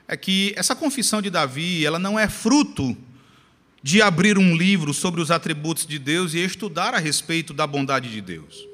é 0.07 0.17
que 0.17 0.53
essa 0.57 0.75
confissão 0.75 1.23
de 1.23 1.31
Davi, 1.31 1.85
ela 1.85 1.99
não 1.99 2.19
é 2.19 2.29
fruto 2.29 2.97
de 3.83 4.01
abrir 4.01 4.39
um 4.39 4.57
livro 4.57 4.95
sobre 4.95 5.21
os 5.21 5.31
atributos 5.31 5.87
de 5.87 5.99
Deus 5.99 6.35
e 6.35 6.39
estudar 6.39 6.95
a 6.95 6.99
respeito 6.99 7.53
da 7.53 7.67
bondade 7.67 8.09
de 8.11 8.21
Deus. 8.21 8.73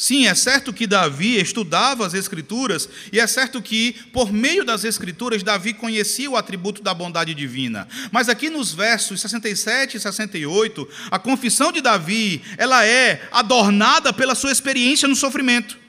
Sim, 0.00 0.26
é 0.26 0.34
certo 0.34 0.72
que 0.72 0.86
Davi 0.86 1.38
estudava 1.38 2.06
as 2.06 2.14
Escrituras, 2.14 2.88
e 3.12 3.20
é 3.20 3.26
certo 3.26 3.60
que, 3.60 3.92
por 4.14 4.32
meio 4.32 4.64
das 4.64 4.82
Escrituras, 4.82 5.42
Davi 5.42 5.74
conhecia 5.74 6.30
o 6.30 6.38
atributo 6.38 6.82
da 6.82 6.94
bondade 6.94 7.34
divina. 7.34 7.86
Mas 8.10 8.30
aqui 8.30 8.48
nos 8.48 8.72
versos 8.72 9.20
67 9.20 9.98
e 9.98 10.00
68, 10.00 10.88
a 11.10 11.18
confissão 11.18 11.70
de 11.70 11.82
Davi, 11.82 12.40
ela 12.56 12.82
é 12.86 13.28
adornada 13.30 14.10
pela 14.10 14.34
sua 14.34 14.50
experiência 14.50 15.06
no 15.06 15.14
sofrimento. 15.14 15.79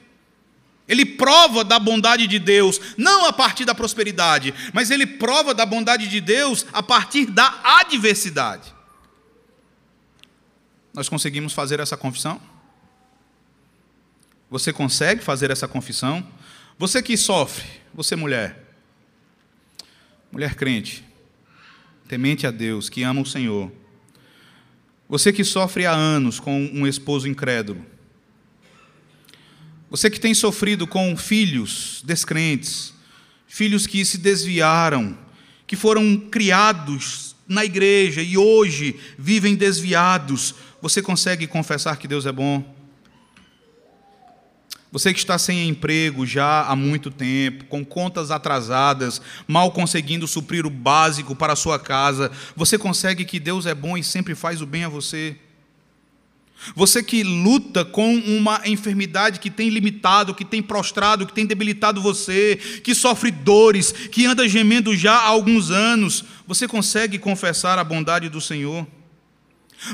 Ele 0.92 1.06
prova 1.06 1.64
da 1.64 1.78
bondade 1.78 2.26
de 2.26 2.38
Deus, 2.38 2.78
não 2.98 3.24
a 3.24 3.32
partir 3.32 3.64
da 3.64 3.74
prosperidade, 3.74 4.52
mas 4.74 4.90
ele 4.90 5.06
prova 5.06 5.54
da 5.54 5.64
bondade 5.64 6.06
de 6.06 6.20
Deus 6.20 6.66
a 6.70 6.82
partir 6.82 7.24
da 7.24 7.60
adversidade. 7.80 8.74
Nós 10.92 11.08
conseguimos 11.08 11.54
fazer 11.54 11.80
essa 11.80 11.96
confissão? 11.96 12.38
Você 14.50 14.70
consegue 14.70 15.22
fazer 15.22 15.50
essa 15.50 15.66
confissão? 15.66 16.22
Você 16.78 17.02
que 17.02 17.16
sofre, 17.16 17.64
você 17.94 18.14
mulher, 18.14 18.62
mulher 20.30 20.54
crente, 20.54 21.02
temente 22.06 22.46
a 22.46 22.50
Deus, 22.50 22.90
que 22.90 23.02
ama 23.02 23.22
o 23.22 23.26
Senhor. 23.26 23.72
Você 25.08 25.32
que 25.32 25.42
sofre 25.42 25.86
há 25.86 25.92
anos 25.92 26.38
com 26.38 26.54
um 26.54 26.86
esposo 26.86 27.26
incrédulo, 27.26 27.82
você 29.92 30.08
que 30.08 30.18
tem 30.18 30.32
sofrido 30.32 30.86
com 30.86 31.14
filhos 31.18 32.00
descrentes, 32.02 32.94
filhos 33.46 33.86
que 33.86 34.02
se 34.06 34.16
desviaram, 34.16 35.14
que 35.66 35.76
foram 35.76 36.16
criados 36.16 37.36
na 37.46 37.62
igreja 37.62 38.22
e 38.22 38.38
hoje 38.38 38.98
vivem 39.18 39.54
desviados, 39.54 40.54
você 40.80 41.02
consegue 41.02 41.46
confessar 41.46 41.98
que 41.98 42.08
Deus 42.08 42.24
é 42.24 42.32
bom? 42.32 42.64
Você 44.90 45.12
que 45.12 45.18
está 45.18 45.36
sem 45.36 45.68
emprego 45.68 46.24
já 46.24 46.62
há 46.62 46.74
muito 46.74 47.10
tempo, 47.10 47.66
com 47.66 47.84
contas 47.84 48.30
atrasadas, 48.30 49.20
mal 49.46 49.72
conseguindo 49.72 50.26
suprir 50.26 50.64
o 50.64 50.70
básico 50.70 51.36
para 51.36 51.52
a 51.52 51.56
sua 51.56 51.78
casa, 51.78 52.32
você 52.56 52.78
consegue 52.78 53.26
que 53.26 53.38
Deus 53.38 53.66
é 53.66 53.74
bom 53.74 53.98
e 53.98 54.02
sempre 54.02 54.34
faz 54.34 54.62
o 54.62 54.66
bem 54.66 54.84
a 54.84 54.88
você? 54.88 55.36
Você 56.74 57.02
que 57.02 57.22
luta 57.22 57.84
com 57.84 58.14
uma 58.14 58.62
enfermidade 58.64 59.40
que 59.40 59.50
tem 59.50 59.68
limitado, 59.68 60.34
que 60.34 60.44
tem 60.44 60.62
prostrado, 60.62 61.26
que 61.26 61.32
tem 61.32 61.44
debilitado 61.44 62.00
você, 62.00 62.56
que 62.84 62.94
sofre 62.94 63.30
dores, 63.30 63.90
que 63.90 64.26
anda 64.26 64.48
gemendo 64.48 64.96
já 64.96 65.14
há 65.14 65.26
alguns 65.26 65.70
anos, 65.70 66.24
você 66.46 66.68
consegue 66.68 67.18
confessar 67.18 67.78
a 67.78 67.84
bondade 67.84 68.28
do 68.28 68.40
Senhor? 68.40 68.86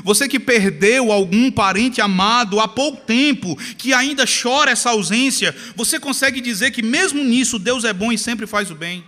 Você 0.03 0.27
que 0.27 0.39
perdeu 0.39 1.11
algum 1.11 1.49
parente 1.49 1.99
amado 1.99 2.59
há 2.59 2.67
pouco 2.67 3.03
tempo, 3.03 3.55
que 3.75 3.91
ainda 3.91 4.23
chora 4.25 4.69
essa 4.69 4.91
ausência, 4.91 5.55
você 5.75 5.99
consegue 5.99 6.39
dizer 6.39 6.69
que 6.69 6.83
mesmo 6.83 7.23
nisso 7.23 7.57
Deus 7.57 7.83
é 7.83 7.91
bom 7.91 8.11
e 8.11 8.17
sempre 8.17 8.45
faz 8.45 8.69
o 8.69 8.75
bem? 8.75 9.03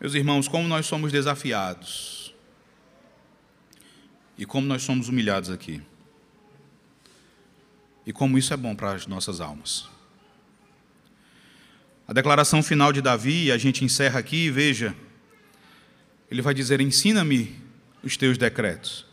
Meus 0.00 0.14
irmãos, 0.14 0.48
como 0.48 0.66
nós 0.66 0.86
somos 0.86 1.12
desafiados 1.12 2.15
e 4.38 4.44
como 4.44 4.66
nós 4.66 4.82
somos 4.82 5.08
humilhados 5.08 5.50
aqui. 5.50 5.80
E 8.06 8.12
como 8.12 8.38
isso 8.38 8.52
é 8.52 8.56
bom 8.56 8.74
para 8.74 8.92
as 8.92 9.06
nossas 9.06 9.40
almas. 9.40 9.88
A 12.06 12.12
declaração 12.12 12.62
final 12.62 12.92
de 12.92 13.02
Davi, 13.02 13.50
a 13.50 13.58
gente 13.58 13.84
encerra 13.84 14.20
aqui, 14.20 14.50
veja. 14.50 14.94
Ele 16.30 16.40
vai 16.40 16.54
dizer: 16.54 16.80
Ensina-me 16.80 17.56
os 18.02 18.16
teus 18.16 18.38
decretos. 18.38 19.04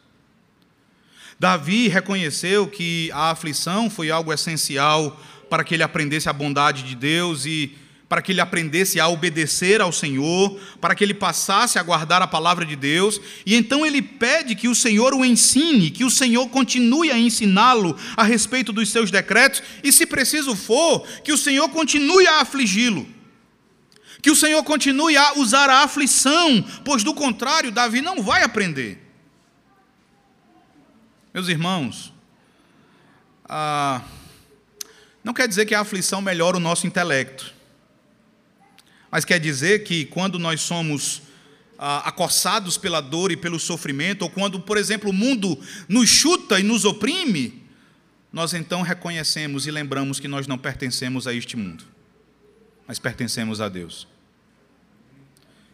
Davi 1.39 1.87
reconheceu 1.87 2.67
que 2.67 3.11
a 3.11 3.31
aflição 3.31 3.89
foi 3.89 4.11
algo 4.11 4.31
essencial 4.31 5.19
para 5.49 5.63
que 5.63 5.73
ele 5.73 5.83
aprendesse 5.83 6.29
a 6.29 6.33
bondade 6.33 6.83
de 6.83 6.95
Deus 6.95 7.45
e 7.45 7.75
para 8.13 8.21
que 8.21 8.31
ele 8.31 8.41
aprendesse 8.41 8.99
a 8.99 9.07
obedecer 9.07 9.81
ao 9.81 9.91
Senhor, 9.91 10.55
para 10.79 10.93
que 10.93 11.03
ele 11.03 11.15
passasse 11.15 11.79
a 11.79 11.81
guardar 11.81 12.21
a 12.21 12.27
palavra 12.27 12.63
de 12.63 12.75
Deus, 12.75 13.19
e 13.43 13.55
então 13.55 13.83
ele 13.83 14.03
pede 14.03 14.53
que 14.53 14.67
o 14.67 14.75
Senhor 14.75 15.15
o 15.15 15.25
ensine, 15.25 15.89
que 15.89 16.05
o 16.05 16.11
Senhor 16.11 16.47
continue 16.49 17.09
a 17.09 17.17
ensiná-lo 17.17 17.97
a 18.15 18.21
respeito 18.21 18.71
dos 18.71 18.91
seus 18.91 19.09
decretos, 19.09 19.63
e 19.83 19.91
se 19.91 20.05
preciso 20.05 20.55
for, 20.55 21.07
que 21.23 21.33
o 21.33 21.37
Senhor 21.39 21.67
continue 21.69 22.27
a 22.27 22.41
afligi-lo. 22.41 23.07
Que 24.21 24.29
o 24.29 24.35
Senhor 24.35 24.63
continue 24.63 25.17
a 25.17 25.33
usar 25.39 25.67
a 25.67 25.81
aflição, 25.81 26.63
pois 26.85 27.03
do 27.03 27.15
contrário, 27.15 27.71
Davi 27.71 27.99
não 27.99 28.21
vai 28.21 28.43
aprender. 28.43 29.01
Meus 31.33 31.47
irmãos, 31.47 32.13
ah, 33.49 34.03
não 35.23 35.33
quer 35.33 35.47
dizer 35.47 35.65
que 35.65 35.73
a 35.73 35.79
aflição 35.79 36.21
melhora 36.21 36.57
o 36.57 36.59
nosso 36.59 36.85
intelecto. 36.85 37.52
Mas 39.13 39.23
quer 39.23 39.39
dizer 39.39 39.83
que 39.83 40.05
quando 40.05 40.39
nós 40.39 40.59
somos 40.61 41.21
ah, 41.77 41.99
acossados 41.99 42.79
pela 42.79 42.99
dor 42.99 43.31
e 43.31 43.37
pelo 43.37 43.59
sofrimento, 43.59 44.23
ou 44.23 44.29
quando, 44.29 44.59
por 44.59 44.75
exemplo, 44.75 45.11
o 45.11 45.13
mundo 45.13 45.55
nos 45.87 46.09
chuta 46.09 46.59
e 46.59 46.63
nos 46.63 46.83
oprime, 46.83 47.61
nós 48.31 48.55
então 48.55 48.81
reconhecemos 48.81 49.67
e 49.67 49.71
lembramos 49.71 50.19
que 50.19 50.27
nós 50.27 50.47
não 50.47 50.57
pertencemos 50.57 51.27
a 51.27 51.33
este 51.35 51.55
mundo, 51.55 51.83
mas 52.87 52.97
pertencemos 52.97 53.61
a 53.61 53.69
Deus. 53.69 54.07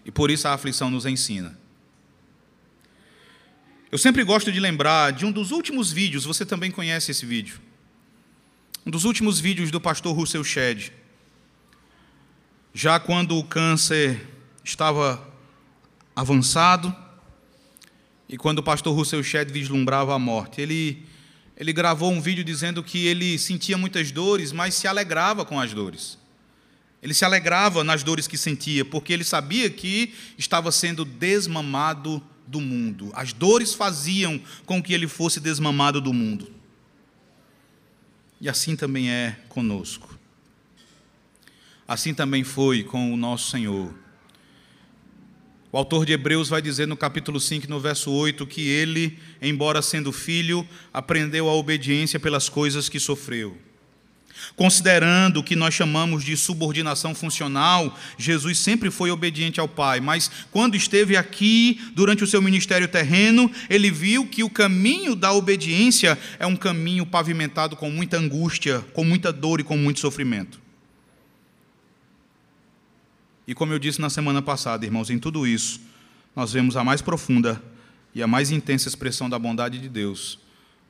E 0.03 0.11
por 0.11 0.29
isso 0.29 0.45
a 0.45 0.53
aflição 0.53 0.91
nos 0.91 1.05
ensina. 1.05 1.57
Eu 3.89 3.97
sempre 3.97 4.21
gosto 4.25 4.51
de 4.51 4.59
lembrar 4.59 5.13
de 5.13 5.25
um 5.25 5.31
dos 5.31 5.51
últimos 5.51 5.93
vídeos, 5.93 6.25
você 6.25 6.45
também 6.45 6.71
conhece 6.71 7.11
esse 7.11 7.25
vídeo. 7.25 7.61
Um 8.85 8.91
dos 8.91 9.05
últimos 9.05 9.39
vídeos 9.39 9.71
do 9.71 9.79
pastor 9.79 10.13
Russell 10.13 10.43
Shedd 10.43 10.91
já 12.79 12.97
quando 12.97 13.37
o 13.37 13.43
câncer 13.43 14.25
estava 14.63 15.21
avançado 16.15 16.95
e 18.29 18.37
quando 18.37 18.59
o 18.59 18.63
pastor 18.63 18.95
Russell 18.95 19.21
Shedd 19.21 19.51
vislumbrava 19.51 20.15
a 20.15 20.17
morte, 20.17 20.61
ele, 20.61 21.05
ele 21.57 21.73
gravou 21.73 22.09
um 22.09 22.21
vídeo 22.21 22.41
dizendo 22.41 22.81
que 22.81 23.05
ele 23.05 23.37
sentia 23.37 23.77
muitas 23.77 24.13
dores, 24.13 24.53
mas 24.53 24.75
se 24.75 24.87
alegrava 24.87 25.43
com 25.43 25.59
as 25.59 25.73
dores. 25.73 26.17
Ele 27.03 27.13
se 27.13 27.25
alegrava 27.25 27.83
nas 27.83 28.01
dores 28.01 28.29
que 28.29 28.37
sentia, 28.37 28.85
porque 28.85 29.11
ele 29.11 29.25
sabia 29.25 29.69
que 29.69 30.13
estava 30.37 30.71
sendo 30.71 31.03
desmamado 31.03 32.23
do 32.47 32.61
mundo. 32.61 33.11
As 33.13 33.33
dores 33.33 33.73
faziam 33.73 34.39
com 34.65 34.81
que 34.81 34.93
ele 34.93 35.05
fosse 35.05 35.41
desmamado 35.41 35.99
do 35.99 36.13
mundo. 36.13 36.49
E 38.39 38.47
assim 38.47 38.77
também 38.77 39.11
é 39.11 39.37
conosco. 39.49 40.18
Assim 41.89 42.13
também 42.13 42.43
foi 42.43 42.83
com 42.83 43.11
o 43.11 43.17
nosso 43.17 43.49
Senhor. 43.49 43.91
O 45.71 45.77
autor 45.79 46.05
de 46.05 46.13
Hebreus 46.13 46.47
vai 46.47 46.61
dizer 46.61 46.87
no 46.87 46.95
capítulo 46.95 47.39
5, 47.39 47.67
no 47.67 47.79
verso 47.79 48.11
8, 48.11 48.45
que 48.45 48.61
ele, 48.61 49.17
embora 49.41 49.81
sendo 49.81 50.11
filho, 50.11 50.63
aprendeu 50.93 51.49
a 51.49 51.55
obediência 51.55 52.19
pelas 52.19 52.47
coisas 52.47 52.87
que 52.89 52.99
sofreu. 52.99 53.57
Considerando 54.55 55.37
o 55.37 55.43
que 55.43 55.55
nós 55.55 55.73
chamamos 55.73 56.23
de 56.23 56.37
subordinação 56.37 57.15
funcional, 57.15 57.97
Jesus 58.19 58.59
sempre 58.59 58.91
foi 58.91 59.09
obediente 59.09 59.59
ao 59.59 59.67
Pai, 59.67 59.99
mas 59.99 60.29
quando 60.51 60.75
esteve 60.75 61.17
aqui, 61.17 61.81
durante 61.95 62.23
o 62.23 62.27
seu 62.27 62.39
ministério 62.39 62.87
terreno, 62.87 63.51
ele 63.67 63.89
viu 63.89 64.27
que 64.27 64.43
o 64.43 64.49
caminho 64.49 65.15
da 65.15 65.33
obediência 65.33 66.19
é 66.37 66.45
um 66.45 66.55
caminho 66.55 67.03
pavimentado 67.03 67.75
com 67.75 67.89
muita 67.89 68.15
angústia, 68.15 68.85
com 68.93 69.03
muita 69.03 69.33
dor 69.33 69.59
e 69.59 69.63
com 69.63 69.75
muito 69.75 69.99
sofrimento. 69.99 70.68
E 73.49 73.55
como 73.55 73.73
eu 73.73 73.79
disse 73.79 73.99
na 73.99 74.11
semana 74.11 74.43
passada, 74.43 74.85
irmãos, 74.85 75.09
em 75.09 75.17
tudo 75.17 75.47
isso, 75.47 75.81
nós 76.35 76.53
vemos 76.53 76.77
a 76.77 76.83
mais 76.83 77.01
profunda 77.01 77.59
e 78.13 78.21
a 78.21 78.27
mais 78.27 78.51
intensa 78.51 78.87
expressão 78.87 79.27
da 79.27 79.39
bondade 79.39 79.79
de 79.79 79.89
Deus, 79.89 80.37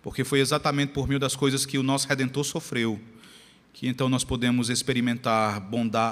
porque 0.04 0.26
foi 0.26 0.42
exatamente 0.42 0.92
por 0.92 1.08
meio 1.08 1.22
das 1.22 1.38
coisas 1.38 1.66
que 1.66 1.78
o 1.78 1.84
nosso 1.84 2.06
redentor 2.10 2.44
sofreu, 2.44 3.00
que 3.72 3.88
então 3.88 4.10
nós 4.10 4.26
podemos 4.26 4.70
experimentar 4.70 5.56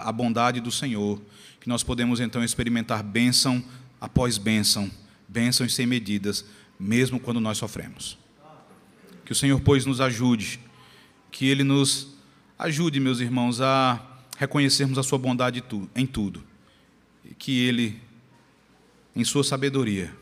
a 0.06 0.12
bondade 0.14 0.62
do 0.62 0.72
Senhor, 0.72 1.22
que 1.60 1.68
nós 1.68 1.84
podemos 1.84 2.22
então 2.22 2.42
experimentar 2.42 3.04
bênção 3.04 3.62
após 4.00 4.38
bênção, 4.38 4.90
bênçãos 5.28 5.76
sem 5.76 5.86
medidas, 5.86 6.46
mesmo 6.80 7.20
quando 7.20 7.42
nós 7.42 7.58
sofremos. 7.58 8.18
Que 9.26 9.34
o 9.34 9.36
Senhor, 9.36 9.60
pois, 9.60 9.86
nos 9.86 10.00
ajude, 10.00 10.62
que 11.30 11.46
Ele 11.46 11.66
nos 11.66 12.16
ajude, 12.58 13.02
meus 13.02 13.20
irmãos, 13.20 13.60
a 13.60 14.17
reconhecermos 14.38 14.98
a 14.98 15.04
Sua 15.04 15.18
bondade 15.18 15.64
em 15.96 16.06
tudo, 16.06 16.44
e 17.26 17.34
que 17.34 17.66
Ele, 17.66 18.00
em 19.16 19.24
Sua 19.24 19.44
sabedoria, 19.44 20.14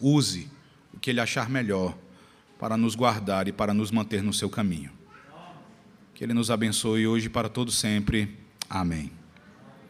use 0.00 0.48
o 0.94 1.00
que 1.00 1.10
Ele 1.10 1.20
achar 1.20 1.48
melhor 1.48 1.96
para 2.58 2.76
nos 2.76 2.94
guardar 2.94 3.48
e 3.48 3.52
para 3.52 3.72
nos 3.72 3.90
manter 3.90 4.22
no 4.22 4.32
seu 4.32 4.50
caminho. 4.50 4.92
Que 6.14 6.22
Ele 6.22 6.34
nos 6.34 6.50
abençoe 6.50 7.06
hoje 7.06 7.26
e 7.26 7.30
para 7.30 7.48
todo 7.48 7.72
sempre. 7.72 8.36
Amém. 8.68 9.17